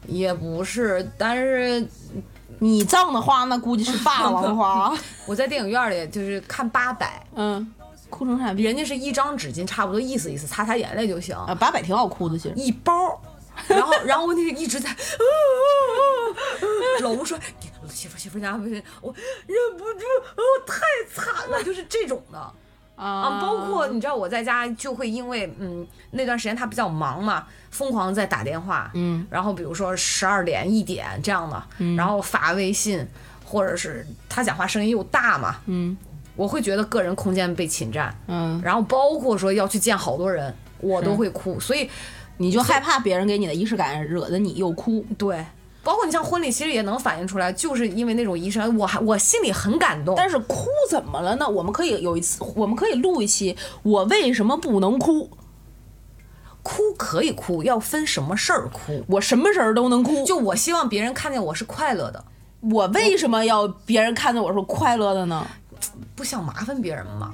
[0.08, 1.86] 也不是，但是
[2.58, 4.96] 你葬的花那估计是霸王花。
[5.26, 7.72] 我在电影院里就是看八百，嗯，
[8.10, 12.54] 哭成啥逼人家是一张纸巾，差不多意思意思，擦擦眼泪就行，啊，八百挺好哭的，其实。
[12.54, 13.20] 一包。
[13.68, 14.94] 然后， 然后我那个一直在，
[17.00, 17.38] 老吴说
[17.88, 19.14] ：“媳妇媳妇家不行，我
[19.46, 20.04] 忍不住，
[20.36, 20.82] 我，太
[21.14, 22.52] 惨了，就是这种的。”
[22.96, 31.62] 啊，包括你知道我在家就会因为嗯那段时间他比较忙嘛，疯狂在打电话，嗯，然后比如说十二点一点这样的，
[31.96, 33.06] 然后发微信，
[33.44, 35.96] 或者是他讲话声音又大嘛，嗯。
[36.34, 41.88] 我会觉得个人空间被侵占，嗯，然后包括说要去见好多人，我都会哭，所以
[42.36, 45.02] 你就害怕别人给你的仪式感惹得你又哭。
[45.16, 45.42] 对。
[45.86, 50.16] 包括你像婚礼，其实也能反映出来，就是因为那种仪式感，我还我心里很感动。
[50.16, 51.48] 但是哭怎么了呢？
[51.48, 55.30] 我们可以有一次，我们可以录一期，我为什么不能哭？
[56.64, 59.04] 哭可以哭，要分什么事儿哭。
[59.06, 60.24] 我什么事儿都能哭。
[60.24, 62.24] 就我希望别人看见我是快乐的，
[62.72, 65.46] 我为什么要别人看见我是快乐的呢？
[66.16, 67.32] 不想麻烦别人嘛。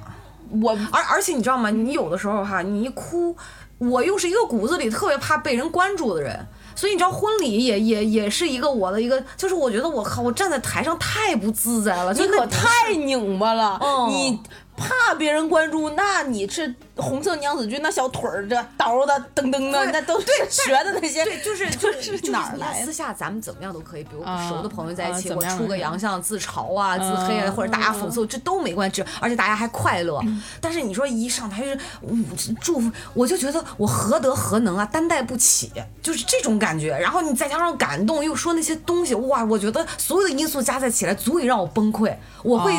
[0.61, 1.71] 我而而且你知道吗？
[1.71, 3.35] 你有的时候哈，你一哭，
[3.79, 6.45] 我又是一个骨子里特别怕被人关注的人，
[6.75, 14.39] 所以你知道婚礼也也也是一个我的一个，就是我觉得我靠，我站在台上太不自在了，就你可太拧巴了，哦你
[14.75, 30.19] 怕别人关注，那你是红色娘子军那小腿儿这叨的噔噔的，那都是学的那些，对，就是 就是是就是哪儿来私下咱们怎么样都可以，比如啊熟的朋友在一起，我出个洋相、自嘲啊、自黑啊，嗯或者大家讽刺我，这都没关系，只而且大家还快乐。
[30.59, 32.25] 但是你说一上台就是嗯
[32.59, 35.71] 祝福，我就觉得我何德何能啊，担待不起，
[36.01, 36.97] 就是这种感觉。
[36.97, 42.15] 然后你再加上感动，又说那些东西，哇，我觉得所有的因素加在起来，足以让我崩溃。
[42.43, 42.73] 我会，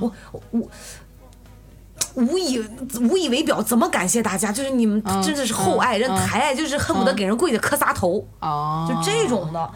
[0.00, 0.12] 我
[0.50, 0.68] 我。
[2.14, 2.58] 无以
[3.00, 4.52] 无以为表，怎么感谢大家？
[4.52, 6.16] 就是你们嗯真的是厚爱人、嗯。
[6.26, 9.70] 抬爱，就是恨不得给人跪下磕仨头，哦，就这种的。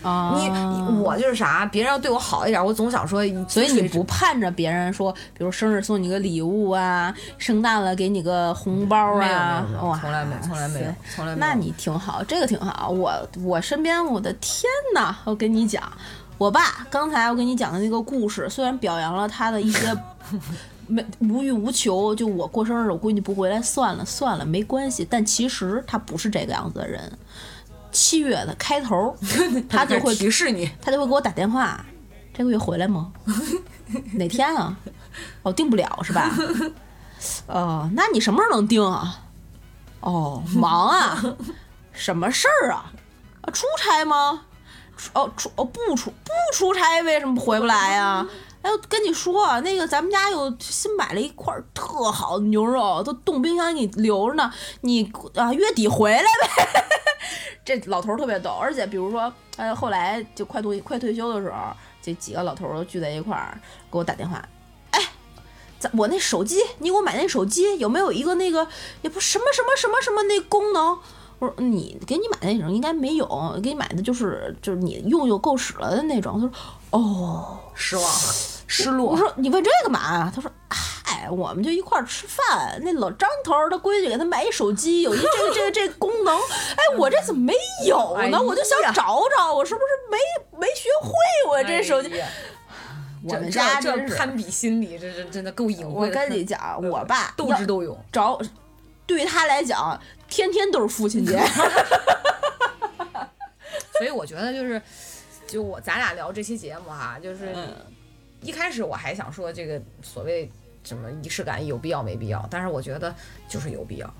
[0.00, 11.44] 啊，你你我就是啥，别人要对我好一点，我总想说，所以你不盼着别人说，比如生日送你个礼物啊，圣诞了给你个红包啊，哇，从来没有从来没有从来没有。
[11.44, 12.90] 那你挺好，这个挺好。
[12.90, 13.12] 我
[13.42, 14.62] 我身边，我的天
[14.94, 15.82] 呐，我跟你讲，
[16.38, 19.92] 我爸刚才我跟你讲的那个故事，虽然表扬了他的一些
[20.88, 25.06] 没无欲无求，就我过生日，我闺女不回来，算了算了，没关系。
[25.08, 27.18] 但其实他不是这个样子的人。
[27.92, 29.16] 七月的开头，
[29.68, 31.84] 他就会提示你，他就会给我打电话，
[32.34, 33.12] 这个月回来吗？
[34.14, 34.76] 哪天啊？
[35.42, 36.30] 哦，定不了是吧？
[37.46, 39.22] 哦，那你什么时候能定啊？
[40.00, 41.22] 哦，忙啊？
[41.92, 42.92] 什么事儿啊？
[43.40, 44.44] 啊，出差吗？
[45.14, 48.26] 哦出哦不出不出差，为什么回不来呀、
[48.62, 54.52] 哎，我跟你说啊，那个咱们家有新买了一块特好的牛肉，都冻冰箱给你留着呢。
[54.80, 56.84] 你啊月底回来呗。
[57.64, 61.56] 这老头特别逗，而且比如说，呃，后来就快退快退休的时候，
[62.00, 63.60] 这几个老头都聚在一块儿
[63.92, 64.42] 给我打电话，
[64.90, 65.00] 哎，
[65.78, 68.66] 咱我那手机，你给我买那手机有没有一个那个
[69.02, 70.98] 也不什么什么什么什么那功能？
[71.38, 73.26] 我说你给你买的那种应该没有，
[73.62, 76.34] 给你买的就是就是你用就够使了的那种。
[76.34, 76.50] 他说
[76.90, 78.04] 哦，失望，
[78.66, 79.18] 失落我落。
[79.18, 80.30] 说你问这个嘛？
[80.34, 82.80] 他说嗨，我们就一块儿吃饭。
[82.82, 86.34] 那老张头儿他闺女给他买一手机，有一这个这个这个功能。
[86.36, 87.54] 哎，我这怎么没
[87.86, 88.40] 有哎呢？
[88.40, 90.18] 我就想找找，我是不是没
[90.58, 91.12] 没学会
[91.50, 92.18] 我这手机？
[92.20, 92.28] 哎
[93.24, 96.14] 我们家这攀比心理，这这真的够隐我晦的。
[96.14, 97.98] 跟你讲，我爸斗智斗勇。
[98.12, 98.40] 找，
[99.06, 101.38] 对于他来讲，天天都是父亲节。
[103.98, 104.80] 所以我觉得就是，
[105.46, 107.74] 就我咱俩聊这期节目哈，就是嗯
[108.42, 110.48] 一开始我还想说这个所谓
[110.84, 113.12] 什么仪式感有必要没必要，但是我觉得
[113.48, 114.14] 就是有必要。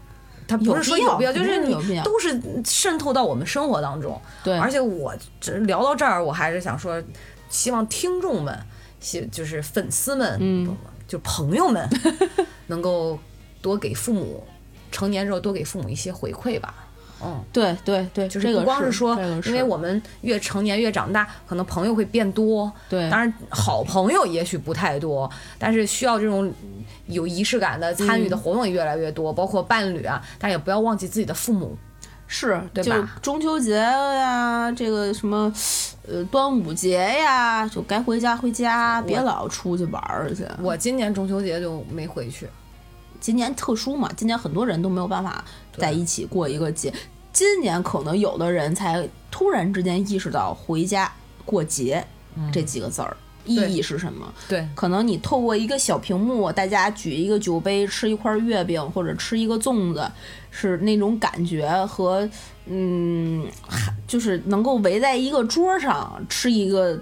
[0.48, 4.20] 他不是说有必要必要，就是你都是渗透到我们生活当中。
[4.42, 7.00] 对而且我只聊到这儿，我还是想说，
[7.50, 8.58] 希望听众们，
[8.98, 11.86] 希就是粉丝们，嗯就朋友们，
[12.66, 13.18] 能够
[13.60, 14.42] 多给父母，
[14.90, 16.74] 成年之后多给父母一些回馈吧。
[17.20, 22.72] 嗯，对对对，就是这个不光是说，这个因为我们越成年越长大，可能朋友会变多。
[22.88, 25.28] 对当然好朋友也许不太多，
[25.58, 26.52] 但是需要这种
[27.06, 31.76] 有仪式感的参与的活动也越来越多，包括伴侣啊，但也不要忘记自己的父母。
[32.30, 35.50] 是，对吧中秋节呀，这个什么，
[36.06, 40.44] 呃，端午节呀，就该回家回家，别老出去玩儿去。
[40.62, 42.46] 我今年中秋节就没回去，
[43.20, 45.44] 今年特殊嘛，今年很多人都没有办法
[45.76, 46.92] 在一起过一个节。
[47.32, 51.12] 今年可能有的人才突然之间意识到回家
[51.44, 52.04] 过节
[52.52, 54.32] 这几个字儿、意义是什么。
[54.48, 60.10] 对，可能你透过一个小屏幕，大家举一个酒杯，吃一块月饼或者吃一个粽子，
[60.50, 62.28] 是那种感觉和
[62.66, 66.98] 嗯，还就是能够围在一个桌上吃一个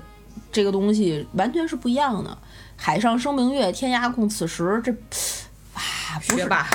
[0.52, 2.36] 这个东西，完全是不一样的。
[2.76, 4.94] 海上生明月，天涯共此时，这
[5.76, 6.66] 啊，不是， 学霸，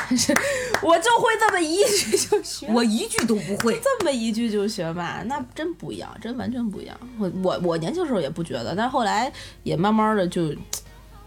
[0.82, 2.68] 我就会这么一句就学。
[2.70, 3.80] 我一句都不会。
[3.84, 6.95] 这么一句就学霸，那真不一样，真完全不一样。
[7.18, 9.32] 我我我年轻时候也不觉得，但是后来
[9.64, 10.54] 也慢慢的就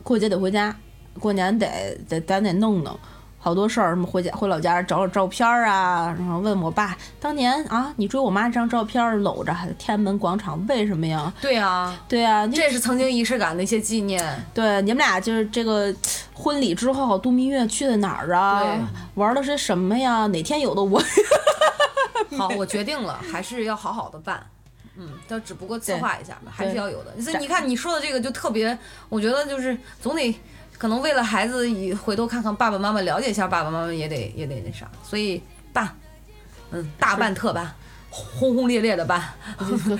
[0.05, 0.75] 过节得回家，
[1.19, 1.67] 过年得
[2.09, 2.99] 得咱得弄弄。
[3.45, 11.31] 好多事儿，什么回家回老家找找照片儿啊，然后问我爸，当年啊，你追我妈这张照片儿搂着天安门广场，为什么呀？
[11.43, 14.25] 对啊，对啊，这是曾经仪式感的一些纪念。
[14.55, 15.95] 对你们俩就是这个
[16.33, 18.81] 婚礼之后度蜜月去的哪儿啊对？
[19.17, 20.27] 玩的是什么呀？
[20.29, 20.99] 哪天有的我
[22.39, 24.43] 好，我决定了，还是要好好的办。
[24.97, 27.21] 嗯，但只不过策划一下吧，还是要有的。
[27.21, 28.79] 所以你看你说的这个就特别，
[29.11, 30.35] 我觉得就是总得，
[30.77, 35.43] 可能为了孩子，回头看看爸爸妈妈，了解一下爸爸妈妈，也得也得那啥，所以
[35.73, 35.97] 办，
[36.71, 37.75] 嗯，大办特办，
[38.11, 39.35] 轰轰烈烈的办，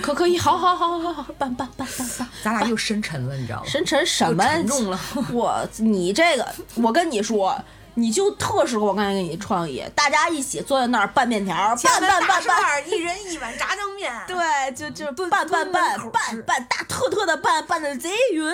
[0.01, 2.27] 可可以，好好好好好好，办办办办办。
[2.43, 3.65] 咱俩又深沉了，你知道吗？
[3.65, 4.43] 深沉什么？
[4.43, 4.99] 沉重了。
[5.31, 7.59] 我你这个，我跟你说，
[7.95, 14.13] 你就特适合我刚才给你创意，大家一起坐在那儿拌面条，拌拌拌拌，一人一碗炸酱面。
[14.27, 18.53] 对，就就拌拌拌拌拌大特特的拌拌的贼匀，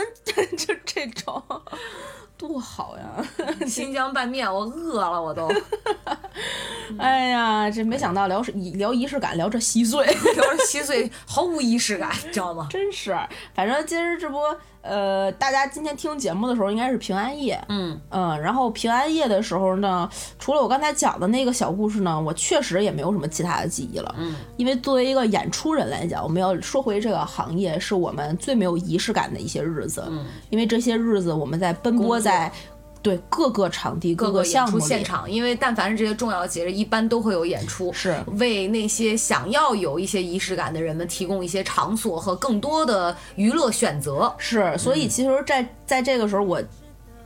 [0.58, 1.44] 就这种。
[2.48, 3.24] 多好呀！
[3.68, 5.48] 新疆拌面，我饿了，我都
[6.98, 12.68] 哎呀，这没想到聊是聊仪式感，聊这稀碎，聊着稀碎，毫无仪式感，你知道吗？
[12.72, 13.16] 真是。
[13.54, 14.40] 反正今儿这不，
[14.82, 24.14] 呃，大家今天听节目的时候应该是平安夜，嗯嗯，然后平安夜的时候呢，除了我刚才讲的那个小故事呢，我确实也没有什么其他的记忆了。
[24.18, 30.04] 嗯，因为作为一个演出人来讲，我们要说回这个行业，是我们最没有仪式感的一些日子。
[30.10, 32.31] 嗯，因为这些日子我们在奔波在
[33.02, 44.32] 对各个场地、各个项目里出现场，因为但凡是这些重要的节日，一般都会有演出，是为那些想要有一些仪式感的人们提供一些场所和更多的娱乐选择。
[44.38, 46.62] 是，所嗯以其实在，在这个时候我。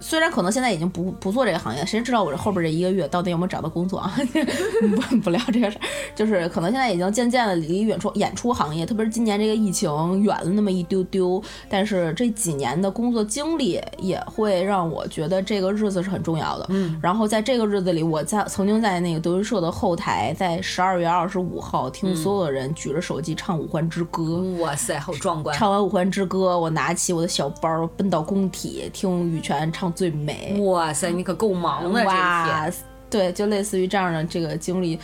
[0.07, 4.15] 虽然可能现在已经不不做这个行业，谁知道我这后边这一个月到底有没有找到工作啊？
[5.09, 5.81] 不不聊这个事儿，
[6.13, 9.89] 就是可能现在已经渐渐的离演出演出行业，特别是今年这个疫情
[10.21, 16.67] 远了那么一丢丢，但是这几年的工作经历也会让我觉得这个日子是很重要的。
[16.69, 24.21] 嗯，然后在这个日子里，我在曾经在那个德云社的后台，在十二月二十五号听所有的人举着手机唱《五环之歌》。
[24.59, 25.57] 哇塞，好壮观！
[25.57, 32.01] 唱完《五环之歌》，我拿起我的小包，奔到工体，听羽泉唱《最美哇塞，你可够忙的》。
[32.05, 32.73] 哇天。，
[33.09, 34.99] 对，就类似于这样的这个经历，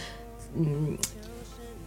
[0.55, 0.95] 嗯，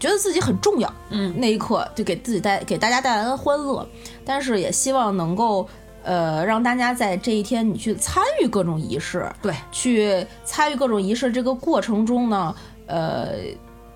[0.01, 0.93] 觉得自己很重要。
[1.11, 3.87] 嗯，那一刻就给自己带给大家带来了欢乐，
[4.25, 5.69] 但是也希望能够。
[6.07, 12.55] 呃，让大家在这一天你去参与各种仪式，对，去参与各种仪式这个过程中呢，
[12.85, 13.31] 呃，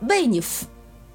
[0.08, 0.64] 为你服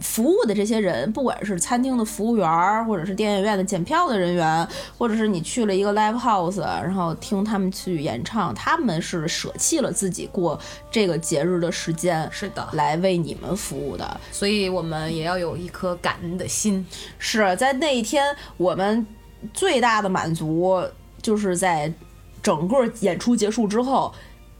[0.03, 4.67] 服务的这些人，不管是餐厅的服务员儿，或者是电影院的检票的人员，
[4.97, 10.59] 或者是你去了一个 live house，然后听他们去演唱，他们是舍弃了自己过
[10.91, 14.19] 这个节日的时间，是的，来为你们服务的。
[14.31, 16.85] 所以我们也要有一颗感恩的心。
[17.17, 19.07] 是在那一天，我们
[19.53, 20.83] 最大的满足
[21.21, 21.91] 就是在
[22.41, 24.13] 整个演出结束之后。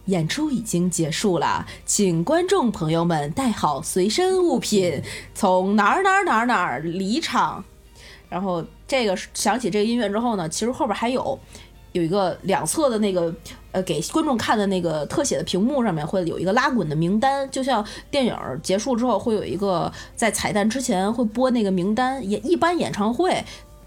[0.05, 5.01] 演出已经结束了，请观众朋友们带好随身物品，
[5.33, 7.63] 从哪儿哪儿哪儿哪儿离场。
[8.29, 11.37] 然后这个响起这个音乐之后呢，其实后边还有
[11.91, 13.33] 有一个两侧的那个
[13.71, 23.43] 呃给观众看的那个特写的屏幕上面会有一个拉滚的名单，就像电影结束之后会有一个在彩蛋之前会播那个名单，也一般演唱会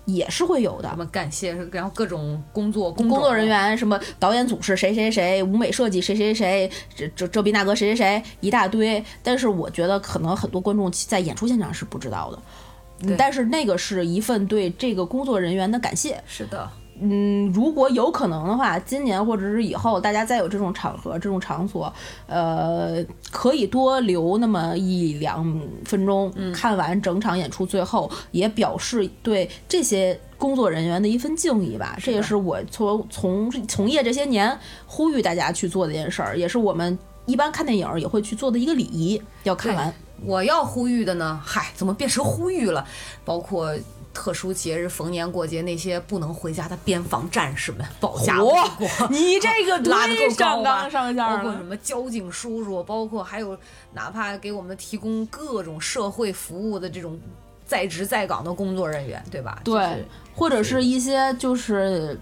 [0.07, 3.77] 也是会有的什么感谢，然后各种工作工工作人员。
[3.77, 9.05] 什么导演组是谁谁谁，舞美设计谁谁谁，这这这逼那个谁谁谁一大堆。
[9.23, 16.23] 但是我觉得可能很多观众在演出现场是不知道的，但是那个是一份对这个工作人员的感谢。
[16.27, 16.71] 是的，
[17.01, 21.93] 嗯，如果有可能的话，今年或者是以后，大家再有这种场合、这种场所，
[22.27, 31.99] 呃，可以多留那么一两分钟，看完整场演出，最后也表示对这些工作人员的一份敬意吧。
[32.01, 39.93] 这也是我从从从业这些年呼吁大家去做的一件事儿，也是我们一般看电影也会去做的一个礼仪，要看完。
[40.25, 42.83] 我要呼吁的呢，嗨，怎么变成呼吁了？
[43.23, 43.77] 包括
[44.17, 48.89] 特殊节日、逢年过节那些不能回家的边防战士们，保家卫国。
[49.11, 51.63] 你这个 拉的够上高吧纲上线包括什。
[51.63, 53.59] 么交警叔叔，包括还有
[53.93, 57.21] 哪怕给我们提供各种社会服务的这种
[57.67, 59.61] 在职在岗的工作人员，对吧？
[59.65, 62.19] 就是对，或者是一些就是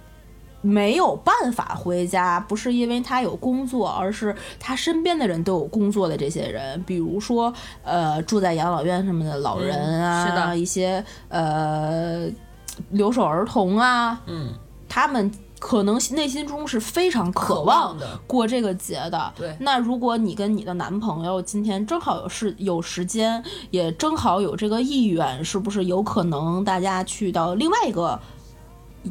[0.64, 12.26] 没有办法回家，不是因为他有工作，而是他身边的人都有工作的这些人，比如说呃住在养老院什么的老人啊，嗯是的一些呃
[12.90, 14.54] 留守儿童啊，嗯，
[14.88, 17.96] 他们可能内心中是非常渴渴望。
[18.26, 19.32] 过这个节的。
[19.36, 28.18] 对那如果你跟你的男朋友今天正好有事有时间，也正好有这个意愿，是不是有可能大家去到另外一个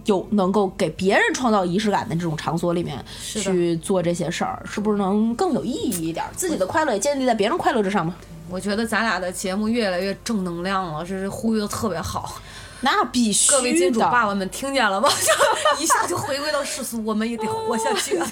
[0.06, 6.26] 有能够给别人创造仪式感的这种场所里面去做这些事儿，是不是能更有意义一点？
[6.36, 8.15] 自己的快乐也建立在别人快乐之上嘛？
[8.49, 12.40] 我觉得咱俩的节目越来越正能量了，这是呼吁的特别好。
[12.84, 13.58] 那必须的。
[13.58, 15.10] 各位金主爸爸们听见了吗？
[15.80, 18.32] 一下就回归到世俗，我们也得活下去 啊。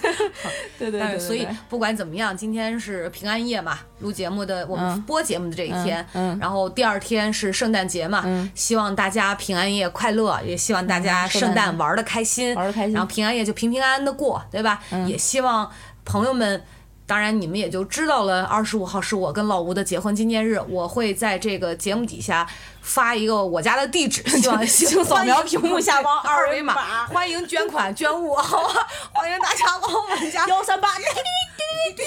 [0.77, 14.81] 对对对所以不管怎么样，今天是平安夜嘛，录节目的我们嗯播节目的这一天，嗯嗯然后第二天是圣诞节嘛，嗯希望大家平安夜快乐，也希望大家嗯圣圣诞诞玩的开心，玩得开心然后平安夜就平平安安的过，对吧？
[14.91, 15.71] 嗯也希望
[16.05, 16.61] 朋友们。
[17.07, 22.47] 当然，你们也就知道了，二十五号是我跟老吴的结婚纪念日，我会在这个节目底下
[22.81, 28.87] 发一个我家的地址，希望希望扫描屏幕下方二维码码，欢迎捐款捐物，好吧？
[29.13, 30.89] 欢迎大家往我们家幺三八。
[30.89, 31.99] 哔哔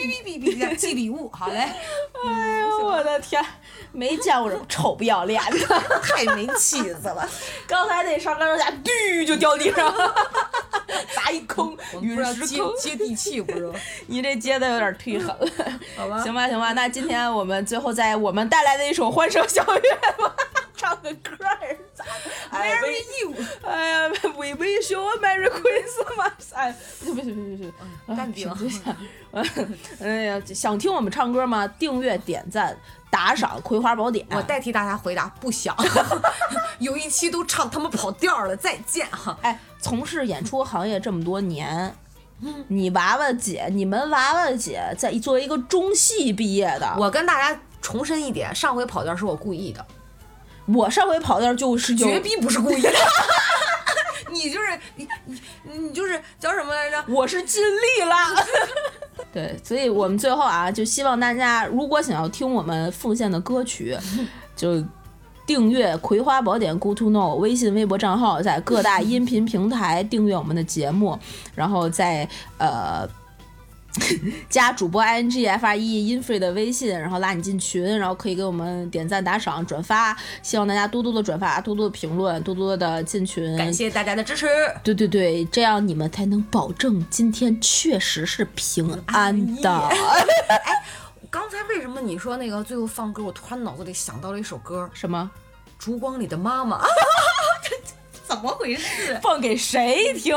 [0.00, 1.68] 哔哔哔哔哔寄礼物，好嘞。
[2.24, 3.44] 哎呦我的天！
[3.92, 5.58] 没见过这么臭不要脸的。
[6.02, 7.28] 太没气势了。
[7.66, 8.90] 刚才那上钢架，嘟
[9.26, 9.92] 就掉地上，
[11.14, 12.72] 砸一坑，我们不知道接陨石坑。
[12.78, 13.74] 接地气不是吗？
[14.06, 15.48] 你这接的有点忒狠了。
[15.96, 19.80] 好吧行吧，行吧，那今天我们最后在我们带来的一首《欢声笑语》
[20.15, 20.15] 吧，
[20.76, 22.10] 唱个歌儿咋的？
[22.50, 23.34] 哎 Marry you，
[23.64, 26.54] 哎呀，We wish you a Merry Christmas！
[26.54, 27.74] 哎，不行不行不行
[28.06, 28.50] 不行，淡定。
[30.00, 31.66] 哎呀，想听我们唱歌吗？
[31.66, 32.76] 订阅、点赞、
[33.10, 34.26] 打赏《葵花宝典》。
[34.36, 35.74] 我代替大家回答，不想。
[36.78, 39.36] 有一期都唱他们跑调了，再见哈。
[39.42, 41.94] 哎，从事演出行业这么多年，
[42.68, 49.84] 你娃娃姐，你们娃娃姐在作为一个中戏毕业的，我跟大家重申一点，上回跑调是我故意的，
[50.74, 52.90] 我上回跑调就是有绝逼不是故意的。
[54.32, 54.66] 你就是
[54.96, 55.40] 你你
[55.78, 57.04] 你就是叫什么来着？
[57.08, 58.14] 我是尽力了。
[59.32, 63.96] 对，所以我们最后啊，就希望大家如果想要听我们奉献的歌曲，
[64.54, 64.84] 就
[65.46, 71.18] 订阅《葵花宝典 Good to Know》微信、微博账号，在各大音频平台订阅我们的节目，
[71.54, 72.28] 然后在
[72.58, 73.08] 呃。
[74.48, 80.16] 加主播 i n g f r e infree 的微信，然后拉你进群，然后可以给我们点赞、打赏、转发。
[80.42, 83.56] 希望大家多多的转发，多多的评论，多多的进群。
[83.56, 84.46] 感谢大家的支持。
[84.82, 89.70] 对对对，这样你们才能保证今天确实是平安的。
[90.48, 90.60] 哎
[91.28, 95.30] 刚才为什么你说那个最后放歌，我突然脑子里想到了一首歌什么？
[95.84, 96.78] 《烛光里的妈妈》，
[98.26, 99.18] 怎么回事？
[99.22, 100.34] 放给谁听？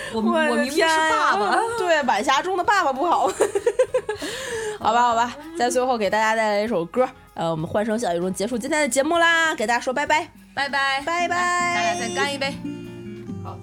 [0.14, 1.56] 我我明明是爸爸。
[1.78, 3.30] 对，晚霞中的爸爸不好。
[4.80, 12.54] 好吧，好吧，在最后给大家带来一首歌，呃，我们欢声笑语中结束今天的节目啦，给大家说拜拜，拜拜拜拜，大家再干一杯，
[13.44, 13.58] 好，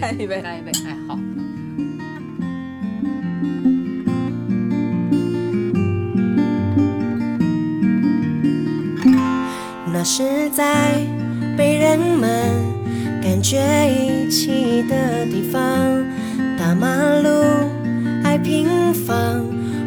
[0.00, 0.40] 干一杯。
[0.40, 0.70] 干一杯。
[0.86, 1.18] 哎，好。
[9.94, 10.94] 那是在
[11.56, 12.81] 被人们
[13.22, 13.56] 感觉
[13.88, 15.60] 遗弃的地方，
[16.58, 16.88] 大马
[17.22, 17.28] 路
[18.24, 19.16] 爱平房，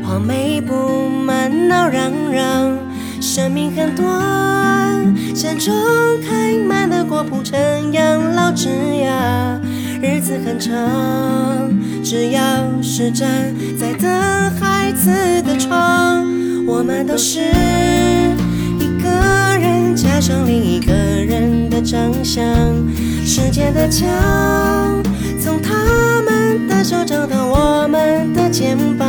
[0.02, 2.78] 黄梅布满闹嚷嚷。
[3.20, 4.16] 生命很短，
[5.36, 5.74] 山中
[6.22, 9.60] 开满了果铺成养老枝桠。
[10.02, 11.70] 日子很长，
[12.02, 12.42] 只要
[12.82, 14.10] 是站在等
[14.60, 16.26] 孩子的窗，
[16.66, 17.42] 我们都是
[20.06, 22.46] 加上另一个人的长相。
[23.26, 24.08] 时间的墙，
[25.44, 29.08] 从他们的手掌到我们的肩膀，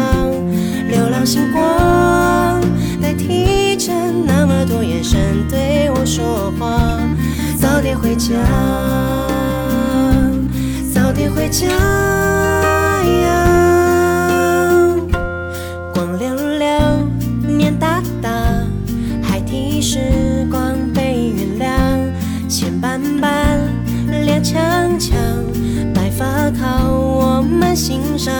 [0.88, 2.60] 流浪星光
[3.00, 3.92] 代替着
[4.26, 6.98] 那么多眼神对我说话。
[7.60, 8.34] 早点回家，
[10.94, 11.66] 早点回家
[13.04, 13.85] 呀。
[24.52, 25.16] 脸强，
[25.94, 28.32] 白发靠我们欣赏。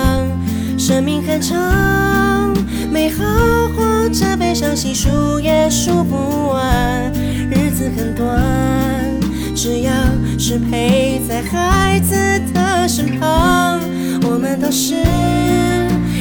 [0.79, 2.55] 生命很长，
[2.91, 3.25] 美好
[3.77, 7.13] 或者悲伤，细数也数不完。
[7.51, 8.41] 日子很短，
[9.55, 9.93] 只要
[10.39, 12.15] 是陪在孩子
[12.55, 13.81] 的身旁，
[14.23, 14.95] 我们都是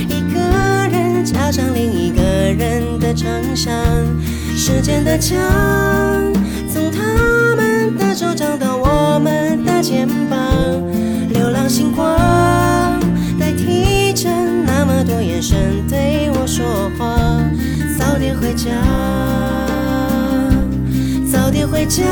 [0.09, 0.39] 一个
[0.91, 3.71] 人加上另一个人的长相。
[4.57, 5.37] 时间的墙，
[6.73, 7.64] 从他们
[7.97, 10.39] 的手掌到我们的肩膀，
[11.29, 12.07] 流浪星光
[13.39, 14.29] 代替着
[14.65, 17.17] 那么多眼神对我说话。
[17.97, 18.69] 早点回家，
[21.31, 22.11] 早点回家呀。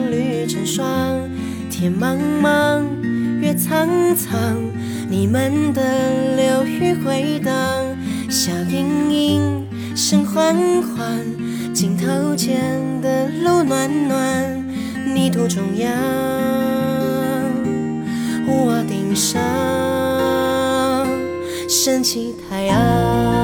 [0.73, 1.19] 霜。
[1.69, 2.81] 天茫茫，
[3.41, 4.55] 月苍苍，
[5.09, 5.81] 你们的
[6.37, 7.53] 流语回荡，
[8.29, 11.19] 笑盈盈声缓缓，
[11.73, 12.61] 镜头前
[13.01, 14.65] 的路暖暖，
[15.13, 15.91] 泥土中央，
[18.47, 19.41] 屋顶上
[21.67, 23.40] 升起太阳。